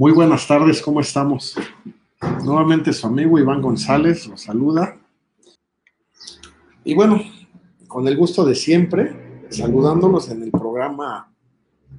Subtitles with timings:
[0.00, 1.54] Muy buenas tardes, ¿cómo estamos?
[2.42, 4.98] Nuevamente su amigo Iván González los saluda.
[6.84, 7.22] Y bueno,
[7.86, 11.30] con el gusto de siempre, saludándolos en el programa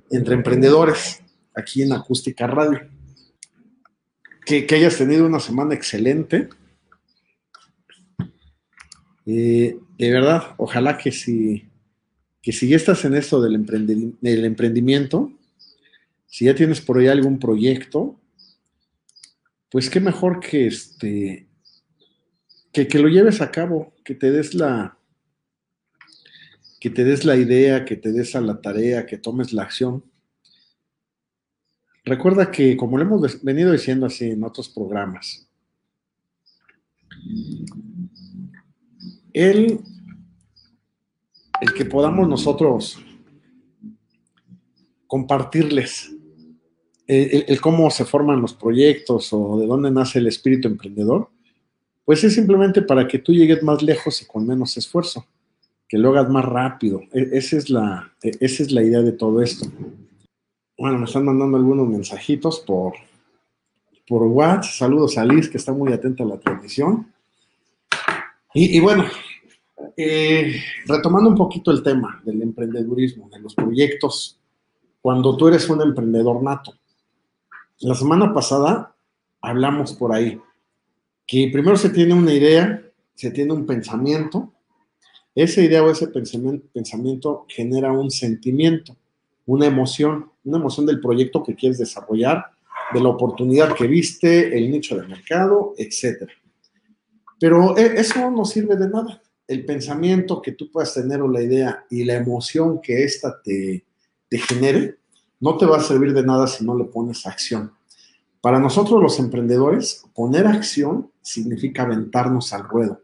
[0.09, 1.21] Entre Emprendedores,
[1.53, 2.89] aquí en Acústica Radio.
[4.47, 6.49] Que, hayas tenido una semana excelente.
[9.27, 11.69] Eh, de verdad, ojalá que si,
[12.41, 13.63] que si ya estás en esto del,
[14.19, 15.31] del emprendimiento,
[16.31, 18.17] si ya tienes por ahí algún proyecto,
[19.69, 21.49] pues qué mejor que este
[22.71, 24.97] que, que, lo lleves a cabo, que te des la
[26.79, 30.05] que te des la idea, que te des a la tarea, que tomes la acción.
[32.05, 35.47] Recuerda que, como lo hemos venido diciendo así en otros programas,
[39.33, 39.81] el,
[41.59, 42.97] el que podamos nosotros
[45.07, 46.15] compartirles
[47.11, 51.29] el, cómo se forman los proyectos o de dónde nace el espíritu emprendedor,
[52.05, 55.25] pues es simplemente para que tú llegues más lejos y con menos esfuerzo,
[55.89, 57.01] que lo hagas más rápido.
[57.11, 59.65] E, esa es la, e, esa es la idea de todo esto.
[60.77, 62.93] Bueno, me están mandando algunos mensajitos por,
[64.07, 64.71] por WhatsApp.
[64.71, 67.11] Saludos a Liz, que está muy atenta a la transmisión.
[68.53, 69.05] Y, bueno,
[69.95, 74.37] eh, retomando un poquito el tema del emprendedurismo, de los proyectos,
[75.01, 76.73] cuando tú eres un emprendedor nato.
[77.81, 78.95] La semana pasada
[79.41, 80.39] hablamos por ahí
[81.25, 82.79] que primero se tiene una idea,
[83.15, 84.53] se tiene un pensamiento,
[85.33, 88.95] esa idea o ese pensamiento, genera un sentimiento,
[89.47, 92.45] una emoción, una emoción del proyecto que quieres desarrollar,
[92.93, 96.29] de la oportunidad que viste, el nicho de mercado, etc.
[97.39, 99.21] Pero e, eso no sirve de nada.
[99.47, 103.85] El pensamiento que tú puedas tener o la idea y la emoción que ésta te,
[104.29, 104.97] te genere,
[105.41, 107.73] no te va a servir de nada si no le pones acción.
[108.41, 113.01] Para nosotros los emprendedores, poner acción significa aventarnos al ruedo,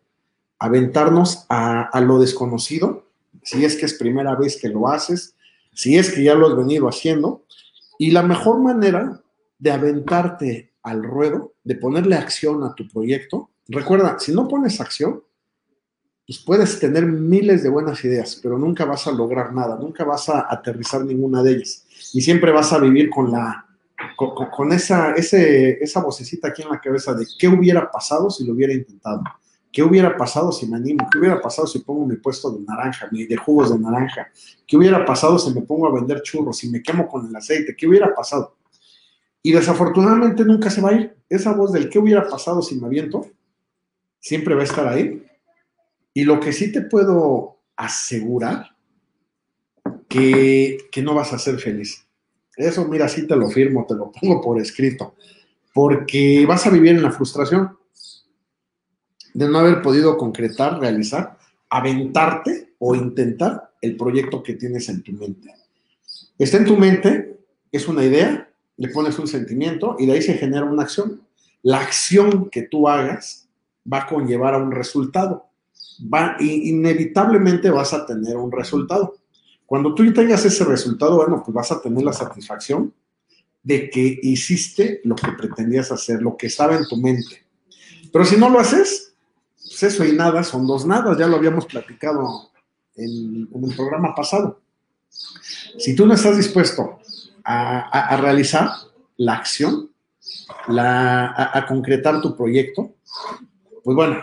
[0.60, 3.06] aventarnos a, lo desconocido,
[3.44, 5.36] si es que es primera vez que lo haces,
[5.74, 7.44] si es que ya lo has venido haciendo,
[8.00, 9.22] y la mejor manera
[9.60, 15.24] de aventarte al ruedo, de ponerle acción a tu proyecto, recuerda, si no pones acción,
[16.28, 20.28] pues puedes tener miles de buenas ideas, pero nunca vas a lograr nada, nunca vas
[20.28, 23.64] a aterrizar ninguna de ellas y siempre vas a vivir con la
[24.16, 28.54] con, esa, ese, esa vocecita aquí en la cabeza de qué hubiera pasado si lo
[28.54, 29.24] hubiera intentado,
[29.72, 33.08] qué hubiera pasado si me animo, qué hubiera pasado si pongo mi puesto de naranja,
[33.10, 34.28] de jugos de naranja,
[34.68, 37.76] qué hubiera pasado si me pongo a vender churros, si me quemo con el aceite,
[37.76, 38.56] qué hubiera pasado.
[39.42, 41.16] Y desafortunadamente nunca se va a ir.
[41.30, 43.26] Esa voz del qué hubiera pasado si me aviento,
[44.20, 45.27] siempre va a estar ahí.
[46.18, 48.72] Y lo que sí te puedo asegurar,
[50.10, 52.08] que, que no vas a ser feliz.
[52.56, 55.14] Eso, mira, sí te lo firmo, te lo pongo por escrito,
[55.76, 57.78] porque vas a vivir en la frustración
[59.36, 61.38] de no haber podido concretar, realizar,
[61.70, 65.54] aventarte o intentar el proyecto que tienes en tu mente.
[66.40, 67.38] Está en tu mente,
[67.72, 71.22] es una idea, le pones un sentimiento y de ahí se genera una acción.
[71.62, 73.48] La acción que tú hagas
[73.86, 75.47] va a conllevar a un resultado.
[76.02, 79.16] Va, inevitablemente vas a tener un resultado.
[79.66, 82.94] Cuando tú tengas ese resultado, bueno, pues vas a tener la satisfacción
[83.64, 87.46] de que hiciste lo que pretendías hacer, lo que estaba en tu mente.
[88.14, 89.14] Pero si no lo haces,
[89.58, 92.50] pues eso y nada son dos nada, ya lo habíamos platicado
[92.96, 94.62] en, el programa pasado.
[95.10, 97.00] Si tú no estás dispuesto
[97.44, 98.70] a, realizar
[99.18, 99.92] la acción,
[100.68, 102.96] a concretar tu proyecto,
[103.84, 104.18] pues bueno,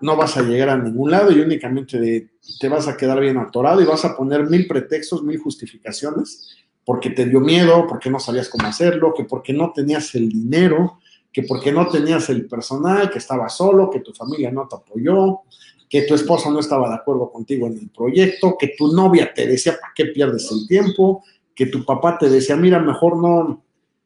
[0.00, 2.30] no vas a llegar a ningún lado y únicamente
[2.60, 7.10] te vas a quedar bien atorado y vas a poner mil pretextos, mil justificaciones, porque
[7.10, 10.98] te dio miedo, porque no sabías cómo hacerlo, que porque no tenías el dinero,
[11.32, 15.40] que porque no tenías el personal, que estaba solo, que tu familia no te apoyó,
[15.88, 19.46] que tu esposa no estaba de acuerdo contigo en el proyecto, que tu novia te
[19.46, 21.24] decía, ¿para qué pierdes el tiempo?
[21.54, 23.62] Que tu papá te decía, mira, mejor no,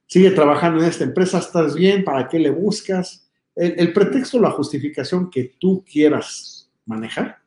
[0.07, 3.22] sigue trabajando en esta empresa, estás bien, ¿para qué le buscas?
[3.55, 7.39] El, pretexto la justificación que tú quieras manejar,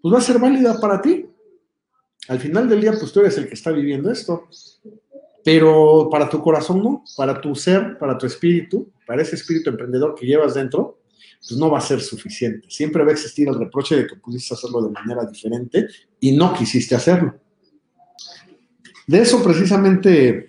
[0.00, 1.26] pues va a ser válida para ti.
[2.28, 4.48] Al final del día, pues tú eres el que está viviendo esto.
[5.44, 10.14] pero para tu corazón no, para tu ser, para tu espíritu, para ese espíritu emprendedor
[10.14, 10.98] que llevas dentro,
[11.38, 12.66] pues no va a ser suficiente.
[12.68, 15.86] Siempre va a existir el reproche de que pudiste hacerlo de manera diferente
[16.18, 17.38] y no quisiste hacerlo.
[19.06, 20.48] De eso precisamente,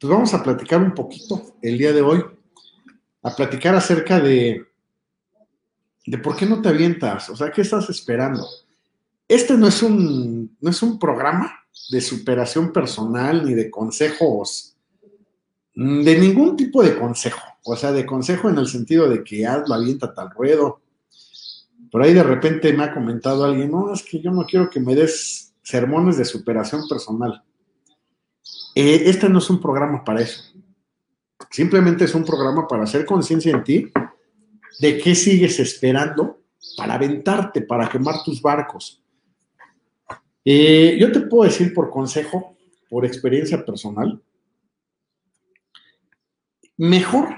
[0.00, 2.24] pues vamos a platicar un poquito el día de hoy,
[3.24, 4.66] a platicar acerca de,
[6.06, 8.46] de por qué no te avientas, o sea, ¿qué estás esperando?
[9.26, 11.52] Este no es un, no es un programa
[11.90, 14.76] de superación personal ni de consejos,
[15.74, 19.74] de ningún tipo de consejo, o sea, de consejo en el sentido de que hazlo,
[19.74, 20.82] avienta tal ruedo.
[21.90, 24.80] Por ahí de repente me ha comentado alguien, no, es que yo no quiero que
[24.80, 27.42] me des sermones de superación personal.
[28.74, 30.42] Eh, este no es un programa para eso.
[31.54, 33.92] Simplemente es un programa para hacer conciencia en ti
[34.80, 36.40] de qué sigues esperando
[36.76, 39.00] para aventarte, para quemar tus barcos.
[40.44, 42.56] Eh, yo te puedo decir por consejo,
[42.90, 44.20] por experiencia personal,
[46.76, 47.28] mejor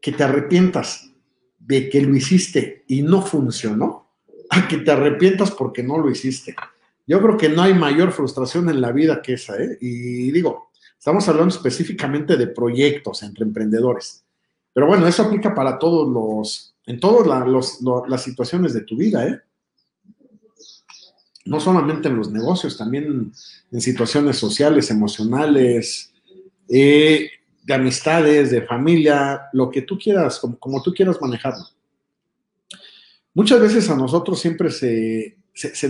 [0.00, 1.12] que te arrepientas
[1.56, 4.10] de que lo hiciste y no funcionó,
[4.50, 6.56] a que te arrepientas porque no lo hiciste.
[7.06, 9.78] Yo creo que no hay mayor frustración en la vida que esa, ¿eh?
[9.80, 10.72] Y digo,
[11.04, 14.24] estamos hablando específicamente de proyectos entre emprendedores.
[14.72, 17.26] Pero bueno, eso aplica para todos los, en todas
[18.08, 19.38] las situaciones de tu vida, ¿eh?
[21.44, 23.30] No solamente en los negocios, también
[23.70, 26.10] en situaciones sociales, emocionales,
[26.70, 27.28] eh,
[27.62, 31.66] de amistades, de familia, lo que tú quieras, como, tú quieras manejarlo.
[33.34, 35.36] Muchas veces a nosotros siempre se,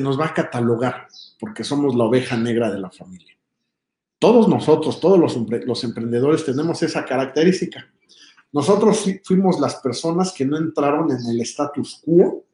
[0.00, 1.06] nos va a catalogar
[1.38, 3.34] porque somos la oveja negra de la familia.
[4.24, 7.86] Todos nosotros, todos los, emprendedores tenemos esa característica.
[8.54, 12.46] Nosotros fuimos las personas que no entraron en el status quo,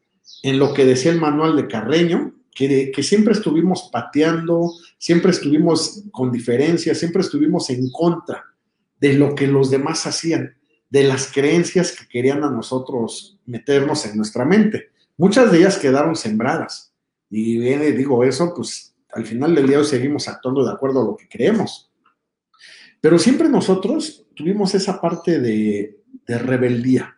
[0.43, 6.03] en lo que decía el manual de Carreño, que, que, siempre estuvimos pateando, siempre estuvimos
[6.11, 8.47] con diferencias, siempre estuvimos en contra
[8.99, 10.57] de lo que los demás hacían,
[10.89, 14.89] de las creencias que querían a nosotros meternos en nuestra mente.
[15.17, 16.93] Muchas de ellas quedaron sembradas.
[17.31, 21.05] Y viene, digo eso, pues al final del día hoy seguimos actuando de acuerdo a
[21.05, 21.91] lo que creemos.
[23.01, 27.17] Pero siempre nosotros tuvimos esa parte de, de rebeldía,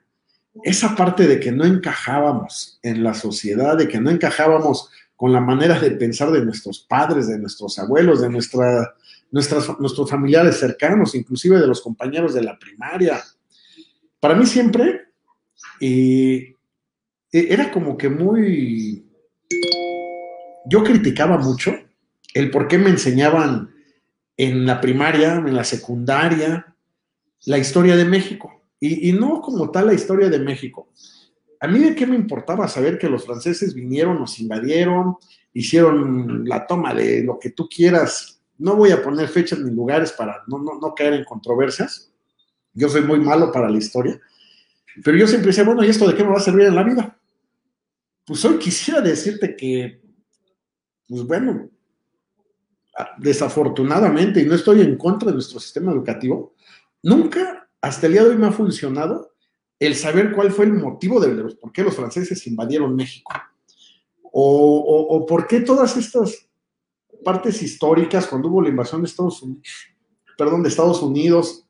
[0.62, 5.40] esa parte de que no encajábamos en la sociedad, de que no encajábamos con la
[5.40, 8.94] manera de pensar de nuestros padres, de nuestros abuelos, de nuestra,
[9.30, 13.22] nuestras, nuestros familiares cercanos, inclusive de los compañeros de la primaria.
[14.18, 15.08] Para mí siempre
[15.80, 16.56] eh,
[17.30, 19.06] era como que muy
[20.66, 21.72] yo criticaba mucho
[22.34, 23.74] el por qué me enseñaban
[24.36, 26.74] en la primaria, en la secundaria,
[27.46, 28.62] la historia de México.
[28.80, 30.88] Y, no como tal la historia de México.
[31.60, 35.16] A mí de qué me importaba saber que los franceses vinieron, nos invadieron,
[35.52, 38.40] hicieron la toma de lo que tú quieras.
[38.58, 42.10] No voy a poner fechas ni lugares para no, no, caer en controversias.
[42.74, 44.20] Yo soy muy malo para la historia.
[45.04, 46.82] Pero yo siempre decía, bueno, ¿y esto de qué me va a servir en la
[46.82, 47.16] vida?
[48.26, 50.02] Pues hoy quisiera decirte que
[51.12, 51.68] pues bueno,
[53.18, 56.54] desafortunadamente, y no estoy en contra de nuestro sistema educativo,
[57.02, 59.32] nunca hasta el día de hoy me ha funcionado
[59.78, 63.32] el saber cuál fue el motivo de por qué los franceses invadieron México.
[64.34, 66.46] O, por qué todas estas
[67.24, 69.66] partes históricas, cuando hubo la invasión de Estados Unidos,
[70.38, 71.66] perdón, de Estados Unidos,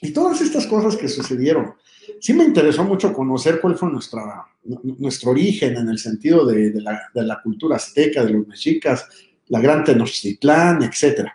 [0.00, 1.74] y todas estas cosas que sucedieron.
[2.20, 4.46] Sí me interesó mucho conocer cuál fue nuestra,
[4.98, 9.06] nuestro origen en el sentido de, la, cultura azteca, de los mexicas,
[9.48, 11.28] la gran Tenochtitlán, etc.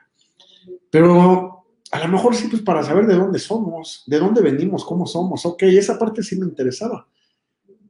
[0.90, 5.06] Pero a lo mejor sí, pues para saber de dónde somos, de dónde venimos, cómo
[5.06, 7.08] somos, ok, esa parte sí me interesaba.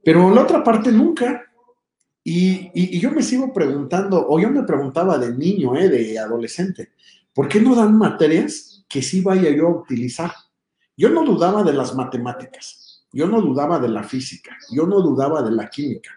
[0.03, 1.43] Pero la otra parte nunca.
[2.25, 6.91] Y, y, yo me sigo preguntando, o yo me preguntaba de niño, eh, de adolescente,
[7.33, 10.31] ¿por qué no dan materias que sí vaya yo a utilizar?
[10.95, 15.41] Yo no dudaba de las matemáticas, yo no dudaba de la física, yo no dudaba
[15.41, 16.11] de la química.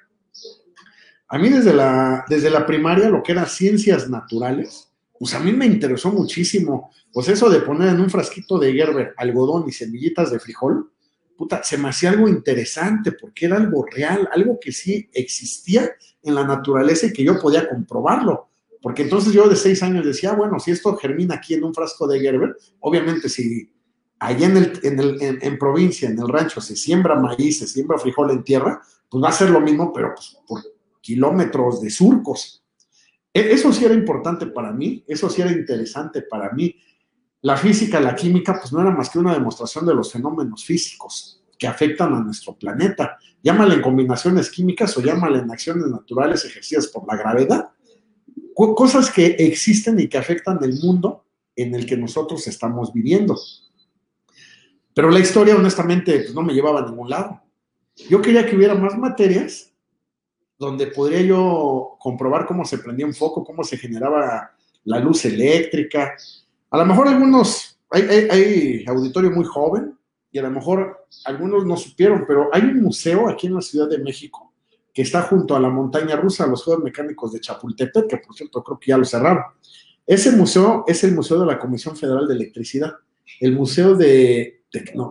[1.28, 5.52] A mí desde la, desde la primaria, lo que eran ciencias naturales, pues a mí
[5.52, 6.90] me interesó muchísimo.
[7.12, 10.90] Pues eso de poner en un frasquito de Gerber algodón y semillitas de frijol,
[11.36, 15.90] puta, se me hacía algo interesante porque era algo real, algo que sí existía
[16.22, 18.48] en la naturaleza y que yo podía comprobarlo.
[18.80, 22.06] Porque entonces yo de seis años decía, bueno, si esto germina aquí en un frasco
[22.06, 23.72] de Gerber, obviamente si
[24.18, 27.98] allá en, el, en, el, en, provincia, en el rancho, se siembra maíz, se siembra
[27.98, 28.80] frijol en tierra,
[29.10, 30.62] pues va a ser lo mismo, pero pues, por
[31.06, 32.64] kilómetros de surcos.
[33.32, 36.74] E, eso sí era importante para mí, eso sí era interesante para mí.
[37.42, 41.44] La física, la química, pues no era más que una demostración de los fenómenos físicos
[41.56, 43.18] que afectan a nuestro planeta.
[43.40, 47.70] Llámale en combinaciones químicas o llámale en acciones naturales ejercidas por la gravedad.
[48.52, 53.38] Cosas que existen y que afectan el mundo en el que nosotros estamos viviendo.
[54.92, 57.42] Pero la historia, honestamente, pues, no me llevaba a ningún lado.
[58.10, 59.72] Yo quería que hubiera más materias
[60.58, 64.52] donde podría yo comprobar cómo se prendía un foco, cómo se generaba
[64.84, 66.14] la luz eléctrica.
[66.70, 69.96] A lo mejor algunos, hay, hay, auditorio muy joven
[70.30, 73.88] y a lo mejor algunos no supieron, pero hay un museo aquí en la Ciudad
[73.88, 74.52] de México
[74.92, 78.64] que está junto a la montaña rusa, los Juegos Mecánicos de Chapultepec, que por cierto
[78.64, 79.44] creo que ya lo cerraron.
[80.06, 82.94] Ese museo es el Museo de la Comisión Federal de Electricidad,
[83.40, 84.62] el Museo de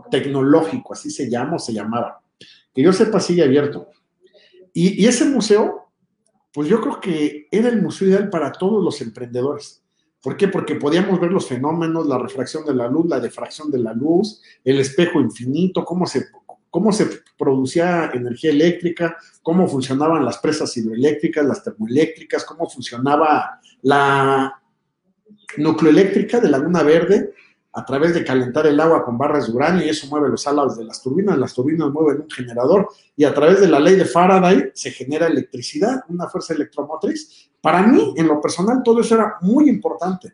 [0.10, 2.20] Tecnológico, así se llama o se llamaba.
[2.74, 3.90] Que yo sepa, sigue abierto.
[4.78, 5.90] Y, ese museo,
[6.54, 9.82] pues yo creo que era el museo ideal para todos los emprendedores.
[10.22, 10.50] ¿Por qué?
[10.50, 14.42] Porque podíamos ver los fenómenos, la refracción de la luz, la difracción de la luz,
[14.66, 16.26] el espejo infinito, cómo se,
[16.70, 24.62] cómo se producía energía eléctrica, cómo funcionaban las presas hidroeléctricas, las termoeléctricas, cómo funcionaba la
[25.56, 27.34] nucleoeléctrica de Laguna Verde,
[27.78, 30.78] a través de calentar el agua con barras de uranio y eso mueve los alas
[30.78, 34.06] de las turbinas, las turbinas mueven un generador y a través de la ley de
[34.06, 37.52] Faraday se genera electricidad, una fuerza electromotriz.
[37.60, 40.34] Para mí, en lo personal, todo eso era muy importante.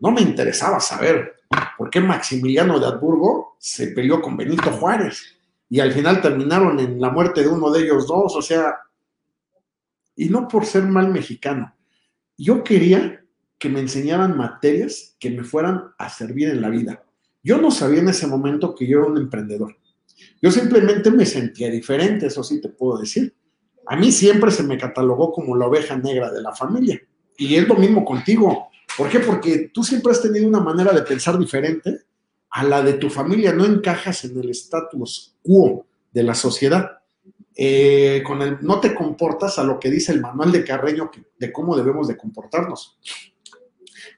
[0.00, 1.34] No me interesaba saber
[1.76, 5.36] por qué Maximiliano de Habsburgo se peleó con Benito Juárez
[5.68, 8.78] y al final terminaron en la muerte de uno de ellos dos, o sea,
[10.16, 11.74] y no por ser mal mexicano.
[12.38, 13.21] Yo quería
[13.62, 17.04] que me enseñaran materias que me fueran a servir en la vida.
[17.44, 19.76] Yo no sabía en ese momento que yo era un emprendedor.
[20.42, 23.32] Yo simplemente me sentía diferente, eso sí te puedo decir.
[23.86, 27.00] A mí siempre se me catalogó como la oveja negra de la familia.
[27.38, 28.68] Y es lo mismo contigo.
[28.98, 29.20] ¿Por qué?
[29.20, 32.00] Porque tú siempre has tenido una manera de pensar diferente
[32.50, 33.52] a la de tu familia.
[33.52, 36.98] No encajas en el status quo de la sociedad.
[37.54, 41.52] Eh, con el, no te comportas a lo que dice el manual de Carreño de
[41.52, 42.98] cómo debemos de comportarnos.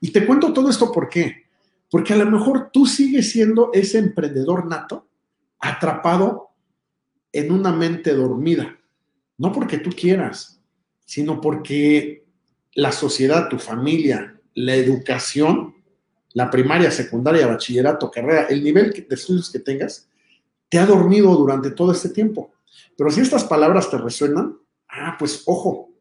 [0.04, 1.46] Y te cuento todo esto por qué.
[1.90, 5.08] Porque a lo mejor tú sigues siendo ese emprendedor nato
[5.58, 6.50] atrapado
[7.32, 8.78] en una mente dormida.
[9.38, 10.61] No porque tú quieras,
[11.06, 12.23] sino porque
[12.75, 15.75] la sociedad, tu familia, la educación,
[16.34, 20.11] la primaria, secundaria, bachillerato, carrera, el nivel de estudios que tengas,
[20.68, 22.52] te ha dormido durante todo este tiempo.
[22.94, 24.54] Pero si estas palabras te resuenan,
[24.87, 25.94] ah, pues ojo,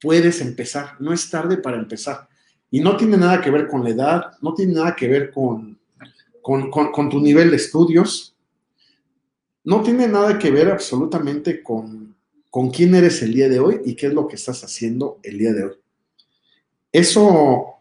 [0.00, 2.28] puedes empezar, no es tarde para empezar.
[2.70, 5.78] Y no tiene nada que ver con la edad, no tiene nada que ver con,
[6.42, 8.36] con, tu nivel de estudios,
[9.64, 12.14] no tiene nada que ver absolutamente con,
[12.50, 15.38] con quién eres el día de hoy y qué es lo que estás haciendo el
[15.38, 15.74] día de hoy.
[16.92, 17.74] Eso,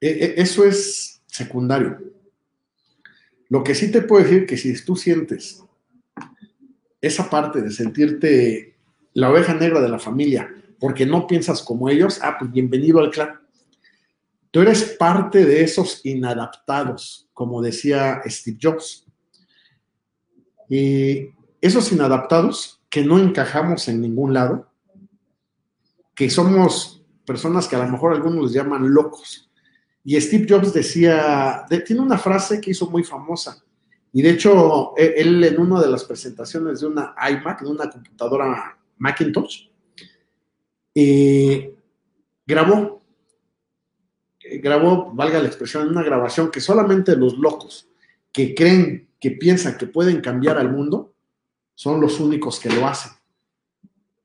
[0.00, 1.98] e, e, eso es secundario.
[3.48, 5.62] Lo que sí te puedo decir que si tú sientes
[7.02, 8.76] esa parte de sentirte
[9.12, 10.48] la oveja negra de la familia
[10.80, 13.41] porque no piensas como ellos, ah, pues bienvenido al clan.
[14.52, 19.06] Tú eres parte de esos inadaptados, como decía Steve Jobs.
[20.68, 24.70] Y esos inadaptados que no encajamos en ningún lado,
[26.14, 29.50] que somos personas que a lo mejor algunos les llaman locos.
[30.04, 33.64] Y Steve Jobs decía, tiene una frase que hizo muy famosa.
[34.12, 37.88] Y de hecho, e, él en una de las presentaciones de una iMac, de una
[37.88, 39.68] computadora Macintosh,
[40.94, 41.74] eh,
[42.44, 43.01] grabó
[44.58, 47.88] grabó, valga la expresión, una grabación que solamente los locos
[48.32, 51.14] que creen, que piensan que pueden cambiar al mundo,
[51.74, 53.12] son los únicos que lo hacen.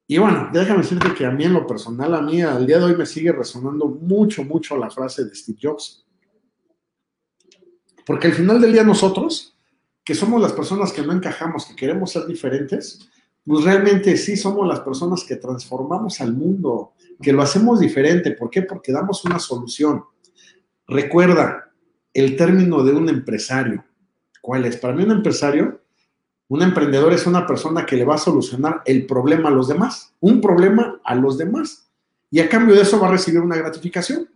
[0.07, 2.85] Y bueno, déjame decirte que a mí en lo personal, a mí al día de
[2.85, 6.05] hoy me sigue resonando mucho, mucho la frase de Steve Jobs.
[8.05, 9.57] Porque al final del día nosotros,
[10.05, 13.09] que somos las personas que no encajamos, que queremos ser diferentes,
[13.45, 18.31] pues realmente sí somos las personas que transformamos al mundo, que lo hacemos diferente.
[18.31, 18.61] ¿Por qué?
[18.61, 20.03] Porque damos una solución.
[20.87, 21.71] Recuerda
[22.13, 23.83] el término de un empresario.
[24.41, 24.77] ¿Cuál es?
[24.77, 25.81] Para mí un empresario,
[26.47, 30.13] un emprendedor es una persona que le va a solucionar el problema a los demás,
[30.21, 31.89] un problema a los demás.
[32.31, 34.29] Y a cambio de eso va a recibir una gratificación.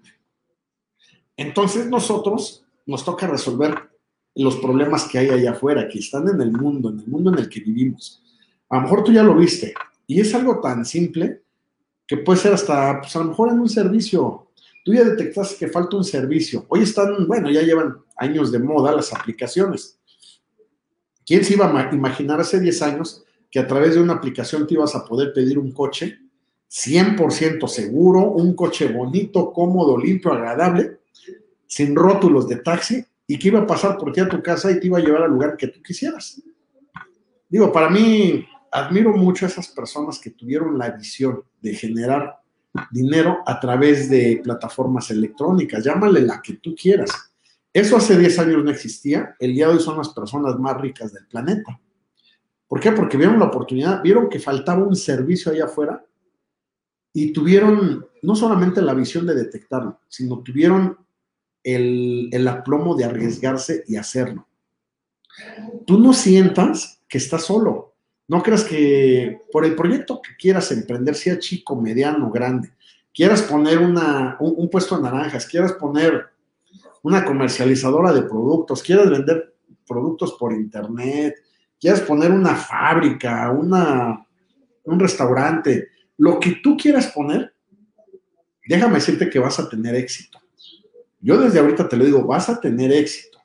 [1.37, 3.89] Entonces nosotros nos toca resolver
[4.35, 7.39] los problemas que hay allá afuera, que están en el mundo, en el mundo en
[7.39, 8.21] el que vivimos.
[8.69, 9.73] A lo mejor tú ya lo viste.
[10.07, 11.43] Y es algo tan simple
[12.05, 14.50] que puede ser hasta, pues a lo mejor en un servicio
[14.83, 16.65] Tú ya detectaste que falta un servicio.
[16.69, 19.99] Hoy están, bueno, ya llevan años de moda las aplicaciones.
[21.25, 24.73] ¿Quién se iba a imaginar hace 10 años que a través de una aplicación te
[24.73, 26.19] ibas a poder pedir un coche
[26.69, 30.99] 100% seguro, un coche bonito, cómodo, limpio, agradable,
[31.67, 34.79] sin rótulos de taxi y que iba a pasar por ti a tu casa y
[34.79, 36.41] te iba a llevar al lugar que tú quisieras?
[37.47, 42.40] Digo, para mí, admiro mucho a esas personas que tuvieron la visión de generar
[42.91, 47.11] dinero a través de plataformas electrónicas, llámale la que tú quieras.
[47.73, 51.13] Eso hace 10 años no existía, el día de hoy son las personas más ricas
[51.13, 51.79] del planeta.
[52.67, 52.91] ¿Por qué?
[52.91, 56.05] Porque vieron la oportunidad, vieron que faltaba un servicio allá afuera
[57.13, 60.97] y tuvieron no solamente la visión de detectarlo, sino tuvieron
[61.63, 64.47] el, el aplomo de arriesgarse y hacerlo.
[65.85, 67.90] Tú no sientas que estás solo.
[68.31, 72.71] No creas que por el proyecto que quieras emprender, sea chico, mediano, grande,
[73.13, 76.27] quieras poner una, un, puesto de naranjas, quieras poner
[77.03, 79.53] una comercializadora de productos, quieras vender
[79.85, 81.43] productos por internet,
[81.77, 84.25] quieras poner una fábrica, una,
[84.85, 87.53] un restaurante, lo que tú quieras poner,
[88.65, 90.39] déjame decirte que vas a tener éxito.
[91.19, 93.39] Yo desde ahorita te lo digo, vas a tener éxito.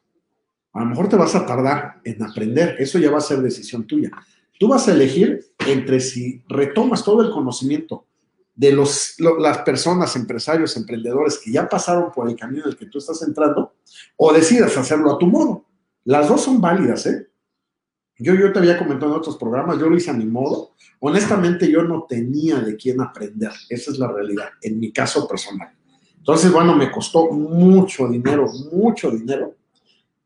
[0.75, 3.85] A lo mejor te vas a tardar en aprender, eso ya va a ser decisión
[3.85, 4.13] tuya.
[4.59, 8.07] Tú vas a elegir entre si retomas todo el conocimiento
[8.55, 12.77] de los, lo, las personas, empresarios, emprendedores que ya pasaron por el camino en el
[12.77, 13.75] que tú estás entrando,
[14.17, 15.67] o decidas hacerlo a tu modo.
[16.05, 17.29] Las dos son válidas, ¿eh?
[18.19, 20.71] Yo, yo te había comentado en otros programas, yo lo hice a mi modo.
[21.01, 23.53] Honestamente, yo no tenía de quién aprender.
[23.69, 25.77] Esa es la realidad, en mi caso personal.
[26.17, 29.55] Entonces, bueno, me costó mucho dinero, mucho dinero,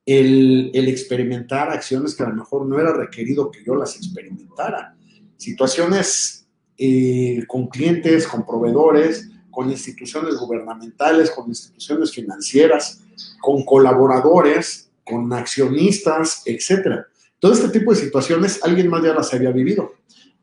[0.07, 4.97] el, experimentar acciones que a lo mejor no era requerido que yo las experimentara.
[5.37, 13.03] Situaciones eh, con clientes, con proveedores, con instituciones gubernamentales, con instituciones financieras,
[13.41, 17.07] con colaboradores, con accionistas, etcétera
[17.41, 19.95] todo este tipo de situaciones alguien más ya las había vivido.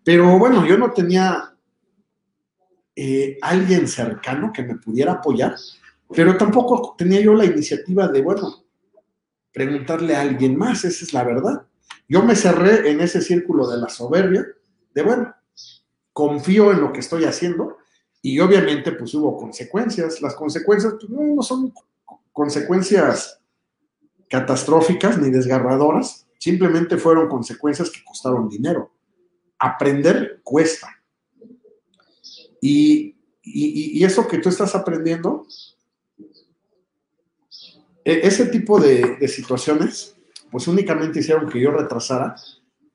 [0.03, 1.53] Pero bueno, yo no tenía
[2.95, 5.55] eh, alguien cercano que me pudiera apoyar,
[6.13, 8.65] pero tampoco tenía yo la iniciativa de, bueno,
[9.57, 11.63] preguntarle a alguien más, esa es la verdad.
[12.07, 14.45] Yo me cerré en ese círculo de la soberbia,
[14.93, 15.33] de, bueno,
[16.13, 17.77] confío en lo que estoy haciendo
[18.21, 20.21] y obviamente pues hubo consecuencias.
[20.21, 21.73] Las consecuencias pues, no, son
[22.31, 23.41] consecuencias
[24.29, 28.91] catastróficas ni desgarradoras, Simplemente fueron consecuencias que costaron dinero.
[29.57, 30.87] Aprender cuesta.
[32.61, 35.45] Y, y, eso que tú estás aprendiendo,
[38.07, 40.15] ese tipo de, situaciones,
[40.49, 42.35] pues únicamente hicieron que yo retrasara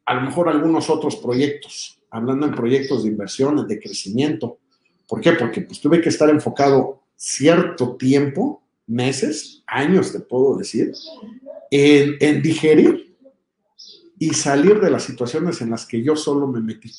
[0.06, 4.58] a lo mejor algunos otros proyectos, hablando en proyectos de inversiones, de crecimiento.
[5.06, 5.32] ¿Por qué?
[5.32, 10.92] Porque pues tuve que estar enfocado cierto tiempo, meses, años te puedo decir,
[11.70, 13.14] en, en digerir
[14.18, 16.90] y salir de las situaciones en las que yo solo me metí.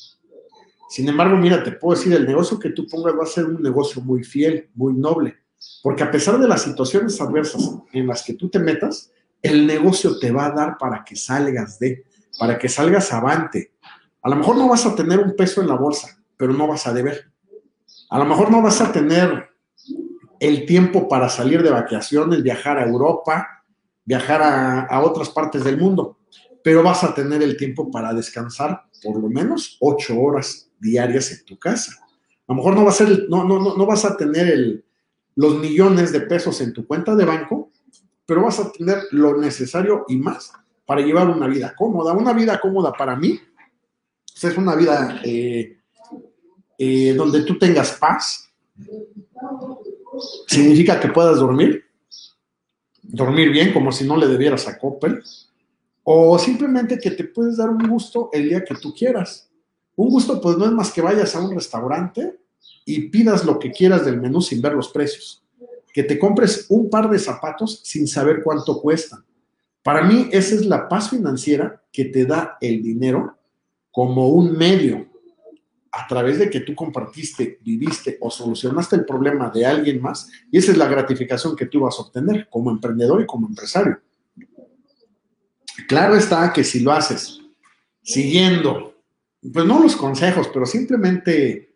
[0.88, 3.60] Sin embargo, mira, te puedo decir, el negocio que tú pongas va a ser un
[3.60, 5.36] negocio muy fiel, muy noble,
[5.82, 9.10] porque a pesar de las situaciones adversas en las que tú te metas,
[9.42, 12.04] el negocio te va a dar para que salgas de,
[12.38, 13.72] para que salgas avante.
[14.22, 16.86] A lo mejor no vas a tener un peso en la bolsa, pero no vas
[16.86, 17.30] a deber.
[18.08, 19.50] A lo mejor no vas a tener
[20.40, 23.64] el tiempo para salir de vacaciones, viajar a Europa,
[24.04, 26.18] viajar a, a otras partes del mundo,
[26.62, 31.44] pero vas a tener el tiempo para descansar por lo menos ocho horas diarias en
[31.44, 31.92] tu casa.
[32.46, 34.83] A lo mejor no, va a ser, no, no, no, no vas a tener el,
[35.36, 37.70] los millones de pesos en tu cuenta de banco,
[38.26, 40.52] pero vas a tener lo necesario y más
[40.86, 42.12] para llevar una vida cómoda.
[42.12, 43.40] Una vida cómoda para mí
[44.42, 45.78] es una vida eh,
[46.78, 48.50] eh, donde tú tengas paz.
[50.46, 51.84] Significa que puedas dormir,
[53.02, 55.22] dormir bien, como si no le debieras a Coppel
[56.04, 59.50] o simplemente que te puedes dar un gusto el día que tú quieras.
[59.96, 62.38] Un gusto pues no es más que vayas a un restaurante
[62.84, 65.44] y pidas lo que quieras del menú sin ver los precios.
[65.92, 69.24] Que te compres un par de zapatos sin saber cuánto cuestan.
[69.82, 73.38] Para mí esa es la paz financiera que te da el dinero
[73.90, 75.06] como un medio
[75.92, 80.58] a través de que tú compartiste, viviste o solucionaste el problema de alguien más y
[80.58, 84.00] esa es la gratificación que tú vas a obtener como emprendedor y como empresario.
[85.86, 87.40] Claro está que si lo haces
[88.02, 88.96] siguiendo,
[89.52, 91.73] pues no los consejos, pero simplemente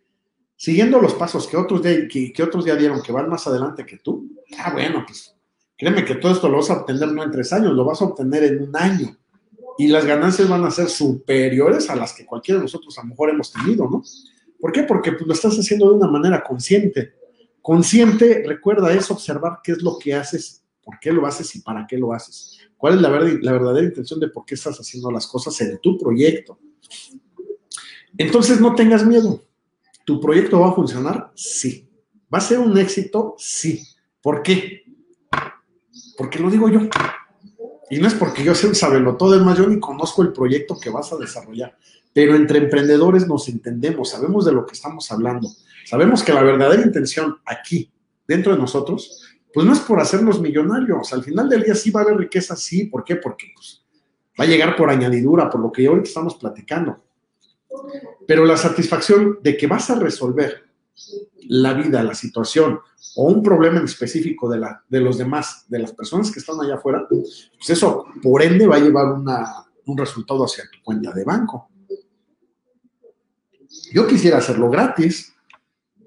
[0.59, 3.97] siguiendo los pasos que otros, ya, que, otros ya dieron, que van más adelante que
[3.97, 5.33] tú, ah, bueno, pues
[5.77, 8.05] créeme que todo esto lo vas a obtener no en tres años, lo vas a
[8.05, 9.17] obtener en un año.
[9.77, 13.07] Y las ganancias van a ser superiores a las que cualquiera de nosotros a lo
[13.07, 14.03] mejor hemos tenido, ¿no?
[14.59, 14.83] ¿Por qué?
[14.83, 17.13] Porque pues, lo estás haciendo de una manera consciente.
[17.61, 21.87] Consciente, recuerda, es observar qué es lo que haces, por qué lo haces y para
[21.87, 22.59] qué lo haces.
[22.75, 25.79] ¿Cuál es la, ver la verdadera intención de por qué estás haciendo las cosas en
[25.79, 26.59] tu proyecto?
[28.17, 29.45] Entonces no tengas miedo.
[30.09, 31.31] ¿Tu proyecto va a funcionar?
[31.35, 31.87] Sí.
[32.33, 33.35] ¿Va a ser un éxito?
[33.37, 33.85] Sí.
[34.23, 34.81] ¿Por qué?
[36.17, 36.79] Porque lo digo yo.
[37.91, 40.79] Y no es porque yo sea un sabelotodo, es más, yo ni conozco el proyecto
[40.81, 41.77] que vas a desarrollar.
[42.11, 45.47] Pero entre emprendedores nos entendemos, sabemos de lo que estamos hablando.
[45.85, 47.91] Sabemos que la verdadera intención aquí,
[48.27, 49.21] dentro de nosotros,
[49.53, 51.13] pues no es por hacernos millonarios.
[51.13, 52.85] Al final del día sí va a haber riqueza, sí.
[52.85, 53.17] ¿Por qué?
[53.17, 53.85] Porque pues,
[54.39, 56.99] va a llegar por añadidura, por lo que ahorita estamos platicando.
[58.27, 60.63] Pero la satisfacción de que vas a resolver
[61.47, 62.79] la vida, la situación
[63.15, 67.07] o un problema en específico de, los demás, de las personas que están allá afuera,
[67.09, 69.07] pues eso por ende va a llevar
[69.85, 71.69] un resultado hacia tu cuenta de banco.
[73.91, 75.33] Yo quisiera hacerlo gratis,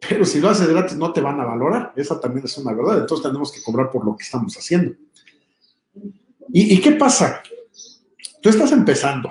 [0.09, 1.93] pero si lo haces gratis no te van a valorar.
[1.97, 2.99] Esa también es una verdad.
[2.99, 4.95] Entonces tenemos que cobrar por lo que estamos haciendo.
[6.55, 7.43] ¿Y, qué pasa?
[8.43, 9.31] Tú estás empezando,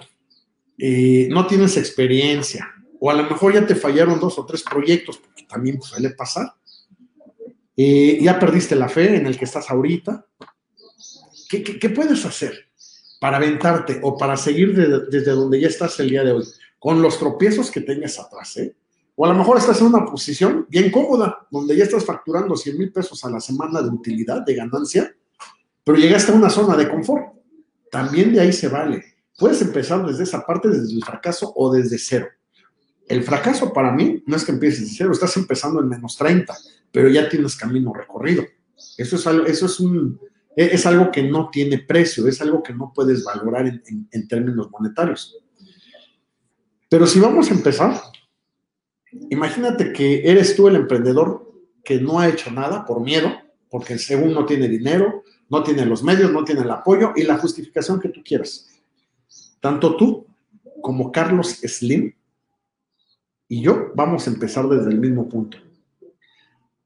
[0.83, 2.67] eh, no tienes experiencia,
[2.99, 6.55] o a lo mejor ya te fallaron dos o tres proyectos, porque también suele pasar.
[7.77, 10.25] Eh, ya perdiste la fe en el que estás ahorita.
[11.47, 12.71] ¿Qué, puedes hacer
[13.19, 16.45] para aventarte o para seguir desde donde ya estás el día de hoy?
[16.79, 18.75] Con los tropiezos que tengas atrás, ¿eh?
[19.15, 22.77] O a lo mejor estás en una posición bien cómoda, donde ya estás facturando 100
[22.77, 25.15] mil pesos a la semana de utilidad, de ganancia,
[25.83, 27.35] pero llegaste a una zona de confort.
[27.91, 29.10] También de ahí se vale.
[29.41, 32.27] Puedes empezar desde esa parte, desde el fracaso o desde cero.
[33.07, 36.55] El fracaso para mí no es que empieces de cero, estás empezando en menos 30,
[36.91, 38.43] pero ya tienes camino recorrido.
[38.99, 40.19] Eso es algo, eso es un,
[40.55, 44.69] e, es algo que no tiene precio, es algo que no puedes valorar en, términos
[44.69, 45.35] monetarios.
[46.87, 47.99] Pero si vamos a empezar,
[49.31, 51.51] imagínate que eres tú el emprendedor
[51.83, 53.31] que no ha hecho nada por miedo,
[53.71, 57.39] porque según no tiene dinero, no tiene los medios, no tiene el apoyo y la
[57.39, 58.67] justificación que tú quieras.
[59.61, 60.27] Tanto tú
[60.81, 62.13] como Carlos Slim
[63.47, 65.57] y yo vamos a empezar desde el mismo punto.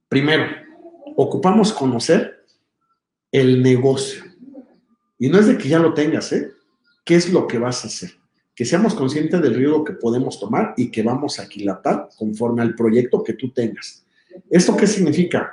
[0.09, 0.45] Primero,
[1.15, 2.45] ocupamos conocer
[3.31, 4.23] el negocio.
[5.17, 6.51] Y no es de que ya lo tengas, ¿eh?
[7.03, 8.11] ¿Qué es lo que vas a hacer?
[8.53, 12.75] Que seamos conscientes del riesgo que podemos tomar y que vamos a aquilatar conforme al
[12.75, 14.05] proyecto que tú tengas.
[14.49, 15.51] ¿Esto qué significa?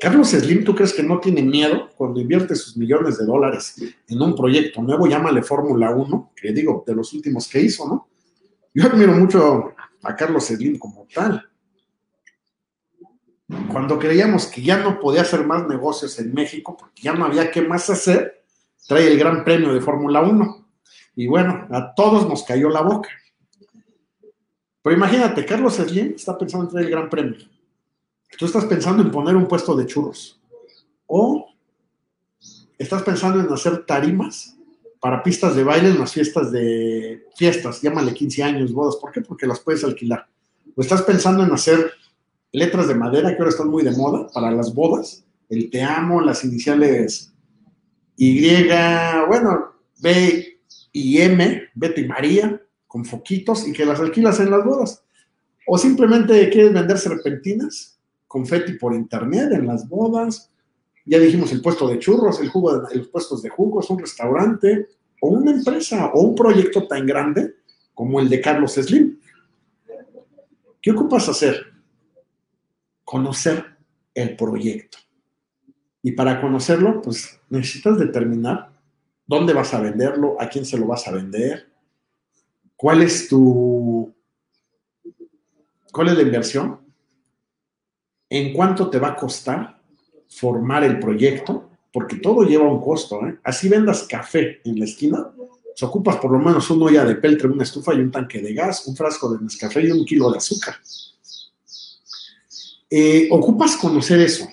[0.00, 3.76] Carlos Slim, ¿tú crees que no tiene miedo cuando invierte sus millones de dólares
[4.08, 8.08] en un proyecto nuevo, llámale Fórmula 1, que digo, de los últimos que hizo, ¿no?
[8.72, 11.48] Yo admiro mucho a Carlos Slim como tal.
[13.70, 17.50] Cuando creíamos que ya no podía hacer más negocios en México, porque ya no había
[17.50, 18.44] qué más hacer,
[18.88, 20.66] trae el Gran Premio de Fórmula 1.
[21.16, 23.10] Y bueno, a todos nos cayó la boca.
[24.82, 27.53] Pero imagínate, Carlos Slim está pensando en traer el Gran Premio.
[28.38, 30.40] Tú estás pensando en poner un puesto de churros.
[31.06, 31.46] O
[32.78, 34.56] estás pensando en hacer tarimas
[35.00, 38.96] para pistas de baile en las fiestas de fiestas, llámale 15 años, bodas.
[38.96, 39.20] ¿Por qué?
[39.20, 40.26] Porque las puedes alquilar.
[40.74, 41.92] O estás pensando en hacer
[42.52, 46.20] letras de madera que ahora están muy de moda para las bodas, el te amo,
[46.20, 47.32] las iniciales
[48.16, 48.66] Y,
[49.28, 50.58] bueno, B
[50.92, 55.02] y M, Betty y María, con foquitos y que las alquilas en las bodas.
[55.66, 57.93] O simplemente quieres vender serpentinas,
[58.34, 60.50] confeti por internet en las bodas,
[61.06, 64.88] ya dijimos el puesto de churros, el jugo de, los puestos de jugos, un restaurante
[65.20, 67.54] o una empresa o un proyecto tan grande
[67.94, 69.20] como el de Carlos Slim.
[70.82, 71.64] ¿Qué ocupas hacer?
[73.04, 73.64] Conocer
[74.12, 74.98] el proyecto.
[76.02, 78.72] Y para conocerlo, pues necesitas determinar
[79.28, 81.68] dónde vas a venderlo, a quién se lo vas a vender,
[82.74, 84.12] cuál es tu,
[85.92, 86.83] cuál es la inversión,
[88.36, 89.80] en cuánto te va a costar
[90.28, 93.24] formar el proyecto, porque todo lleva un costo.
[93.24, 93.38] ¿eh?
[93.44, 95.30] Así vendas café en la esquina,
[95.76, 98.52] se ocupas por lo menos una olla de peltre, una estufa y un tanque de
[98.52, 100.74] gas, un frasco de Nescafé y un kilo de azúcar.
[102.90, 104.48] Eh, ocupas conocer eso.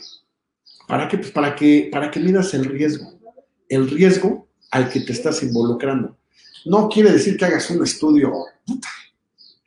[0.87, 1.17] ¿Para qué?
[1.17, 3.19] Pues para que, para que midas el riesgo.
[3.67, 6.17] El riesgo al que te estás involucrando.
[6.65, 8.31] No quiere decir que hagas un estudio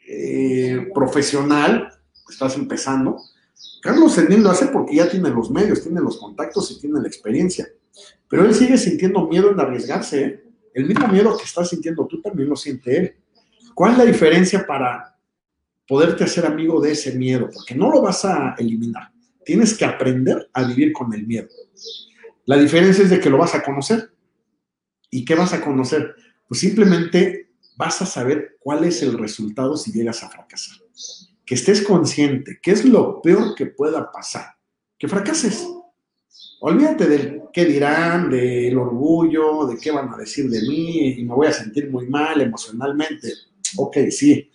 [0.06, 1.88] eh, profesional,
[2.28, 3.18] estás empezando,
[3.84, 7.06] Carlos Slim lo hace porque ya tiene los medios, tiene los contactos y tiene la
[7.06, 7.68] experiencia.
[8.28, 10.24] Pero él sigue sintiendo miedo en arriesgarse.
[10.24, 10.44] ¿eh?
[10.72, 13.16] El mismo miedo que estás sintiendo tú también lo siente él.
[13.74, 15.18] ¿Cuál es la diferencia para
[15.86, 17.50] poderte hacer amigo de ese miedo?
[17.52, 19.12] Porque no lo vas a eliminar.
[19.44, 21.48] Tienes que aprender a vivir con el miedo.
[22.46, 24.10] La diferencia es de que lo vas a conocer.
[25.10, 26.14] ¿Y qué vas a conocer?
[26.48, 30.78] Pues simplemente vas a saber cuál es el resultado si llegas a fracasar
[31.44, 34.46] que estés consciente, que es lo peor que pueda pasar,
[34.98, 35.68] que fracases.
[36.60, 41.34] Olvídate del qué dirán, del orgullo, de qué van a decir de mí y me
[41.34, 43.32] voy a sentir muy mal emocionalmente.
[43.76, 44.50] Ok, sí.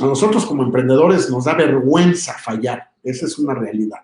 [0.00, 2.90] A nosotros como emprendedores nos da vergüenza fallar.
[3.02, 3.98] Esa es una realidad.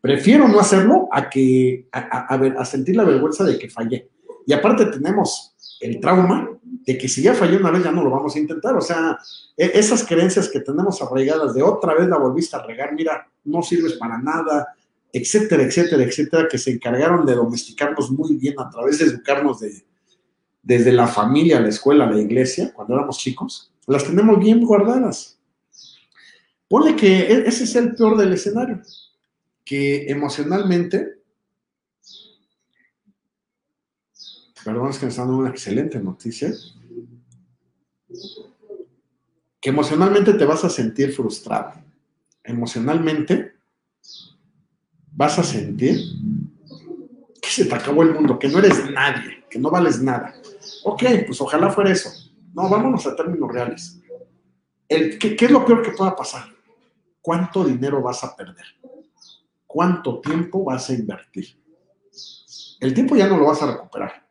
[0.00, 4.10] Prefiero no hacerlo a que a, a sentir la vergüenza de que fallé.
[4.46, 6.55] Y aparte tenemos el trauma
[6.86, 8.76] de que si ya falló una vez ya no lo vamos a intentar.
[8.76, 9.18] O sea,
[9.56, 13.60] e, esas creencias que tenemos arraigadas de otra vez la volviste a regar, mira, no
[13.62, 14.68] sirves para nada,
[15.12, 19.84] etcétera, etcétera, etcétera, que se encargaron de domesticarnos muy bien a través de educarnos de,
[20.62, 25.38] desde la familia, la escuela, la iglesia, cuando éramos chicos, las tenemos bien guardadas.
[26.68, 28.80] Ponle que e, ese es el peor del escenario,
[29.64, 31.16] que emocionalmente
[34.66, 36.52] perdón, es que me están dando una excelente noticia,
[39.60, 41.72] que emocionalmente te vas a sentir frustrado.
[42.44, 43.54] Emocionalmente
[45.12, 45.98] vas a sentir
[47.40, 50.34] que se te acabó el mundo, que no eres nadie, que no vales nada.
[50.84, 52.10] Ok, pues ojalá fuera eso.
[52.54, 54.00] No, vámonos a términos reales.
[54.88, 56.44] El, ¿qué, ¿Qué es lo peor que pueda pasar?
[57.20, 58.66] ¿Cuánto dinero vas a perder?
[59.66, 61.58] ¿Cuánto tiempo vas a invertir?
[62.80, 64.26] El tiempo ya no lo vas a recuperar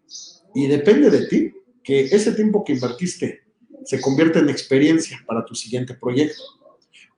[0.53, 3.44] y depende de ti que ese tiempo que invertiste
[3.85, 6.41] se convierta en experiencia para tu siguiente proyecto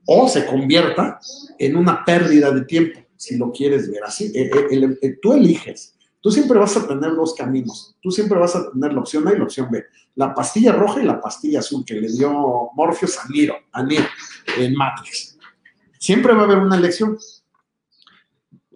[0.06, 1.20] o se convierta
[1.60, 4.32] en una pérdida de tiempo, si lo quieres ver así.
[4.34, 5.96] Eh, eh, eh, tú eliges.
[6.22, 7.96] Tú siempre vas a tener dos caminos.
[8.02, 9.84] Tú siempre vas a tener la opción A y la opción B.
[10.16, 14.06] La pastilla roja y la pastilla azul que le dio Morpheus a Nero, a Nero
[14.58, 15.38] en Matrix.
[16.00, 17.18] Siempre va a haber una elección.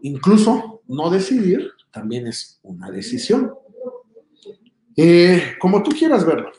[0.01, 3.53] Incluso no decidir también es una decisión.
[5.59, 6.51] Como tú quieras verlo,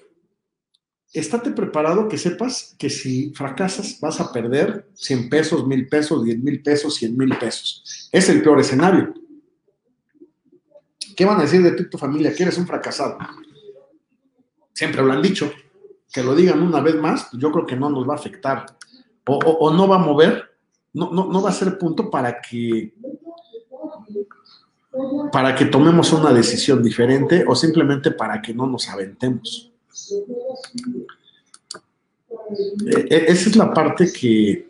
[1.13, 6.39] estate preparado que sepas que si fracasas vas a perder 100 pesos, 1000 pesos, 10
[6.39, 8.09] mil pesos, 100 mil pesos.
[8.11, 9.13] Es el peor escenario.
[11.15, 12.35] ¿Qué van a decir de ti tu familia?
[12.35, 13.19] Que eres un fracasado.
[14.73, 15.53] Siempre lo han dicho.
[16.11, 18.67] Que lo digan una vez más, yo creo que no nos va a afectar.
[19.27, 20.51] O, no va a mover,
[20.93, 22.93] no, no va a ser punto para que
[25.33, 29.72] para que tomemos una decisión diferente o simplemente para que no nos aventemos.
[32.87, 34.69] E, e, esa es la parte que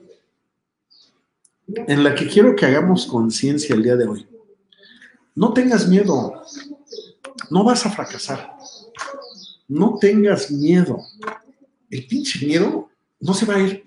[1.67, 4.27] en la que quiero que hagamos conciencia el día de hoy.
[5.35, 6.43] No tengas miedo,
[7.51, 8.57] no vas a fracasar.
[9.69, 10.99] No tengas miedo.
[11.89, 12.91] El pinche miedo
[13.21, 13.83] no se va a ir.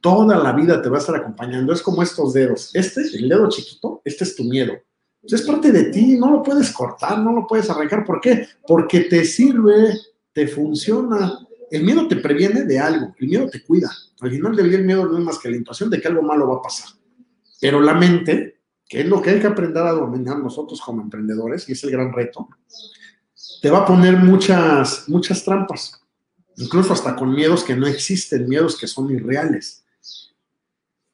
[0.00, 1.72] Toda la vida te va a estar acompañando.
[1.72, 2.70] Es como estos dedos.
[2.74, 4.74] Este, el dedo chiquito, este es tu miedo
[5.22, 8.04] es parte de ti, no lo puedes cortar, no lo puedes arrancar.
[8.04, 8.48] ¿Por qué?
[8.66, 9.96] Porque te sirve,
[10.32, 11.38] te funciona.
[11.70, 13.90] El miedo te previene de algo, el miedo te cuida.
[14.20, 16.22] Al final del día el miedo no es más que la intuición de que algo
[16.22, 16.88] malo va a pasar.
[17.60, 21.68] Pero la mente, que es lo que hay que aprender a dominar nosotros como emprendedores,
[21.68, 22.48] y es el gran reto,
[23.60, 26.00] te va a poner muchas, muchas trampas,
[26.56, 29.84] incluso hasta con miedos que no existen, miedos que son irreales.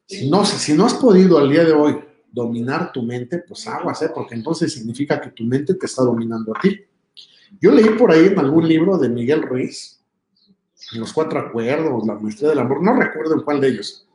[0.06, 1.98] Si no, si no has podido al día de hoy
[2.32, 4.10] dominar tu mente, pues aguas, ¿eh?
[4.14, 6.80] porque entonces significa que tu mente te está dominando a ti.
[7.60, 10.00] Yo leí por ahí en algún libro de Miguel Ruiz,
[10.92, 14.06] los cuatro acuerdos, la maestría del amor, no recuerdo en cuál de ellos.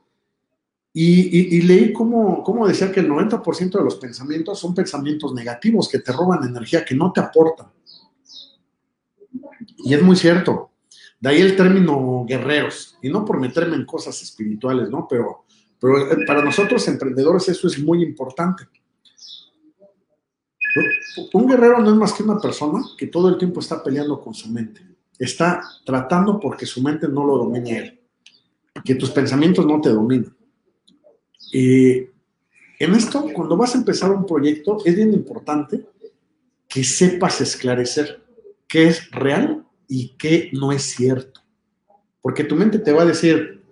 [0.95, 5.99] Y, leí cómo, cómo, decía que el 90% de los pensamientos son pensamientos negativos que
[5.99, 7.67] te roban energía, que no te aportan.
[9.79, 10.69] Y es muy cierto.
[11.19, 12.97] De ahí el término guerreros.
[13.01, 15.07] Y no por meterme en cosas espirituales, ¿no?
[15.09, 15.43] Pero
[15.83, 18.63] pero eh, para nosotros emprendedores eso es muy importante.
[21.33, 24.33] Un guerrero no es más que una persona que todo el tiempo está peleando con
[24.33, 24.81] su mente.
[25.17, 27.99] Está tratando porque su mente no lo domine él.
[28.83, 30.35] Que tus pensamientos no te dominen.
[31.51, 31.97] Y
[32.79, 35.85] en esto, cuando vas a empezar un proyecto, es bien importante
[36.67, 38.23] que sepas esclarecer
[38.67, 41.41] qué es real y qué no es cierto.
[42.21, 43.63] Porque tu mente te va a decir,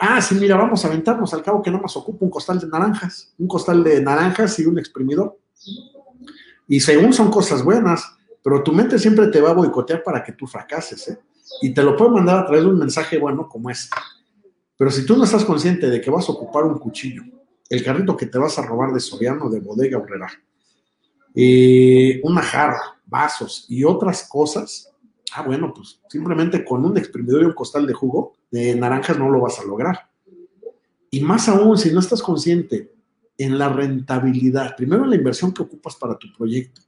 [0.00, 2.68] Ah, sí, mira, vamos a aventarnos al cabo que no más ocupa un costal de
[2.68, 5.36] naranjas, un costal de naranjas y un exprimidor.
[6.68, 8.04] Y según son cosas buenas,
[8.44, 11.18] pero tu mente siempre te va a boicotear para que tú fracases, ¿eh?
[11.62, 13.96] Y te lo puede mandar a través de un mensaje bueno como este.
[14.76, 17.22] Pero si tú no estás consciente de que vas a ocupar un cuchillo,
[17.68, 20.28] el carrito que te vas a robar de Soriano, de Bodega Obrera,
[22.22, 24.92] una jarra, vasos y otras cosas,
[25.34, 29.30] ah, bueno, pues simplemente con un exprimidor y un costal de jugo, de naranjas no
[29.30, 30.10] lo vas a lograr.
[31.10, 32.92] Y más aún, si no estás consciente
[33.38, 36.82] en la rentabilidad, primero en la inversión que ocupas para tu proyecto.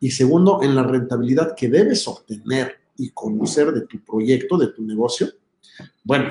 [0.00, 4.82] Y segundo en la rentabilidad que debes obtener y conocer de tu proyecto, de tu
[4.82, 5.28] negocio,
[6.04, 6.30] bueno,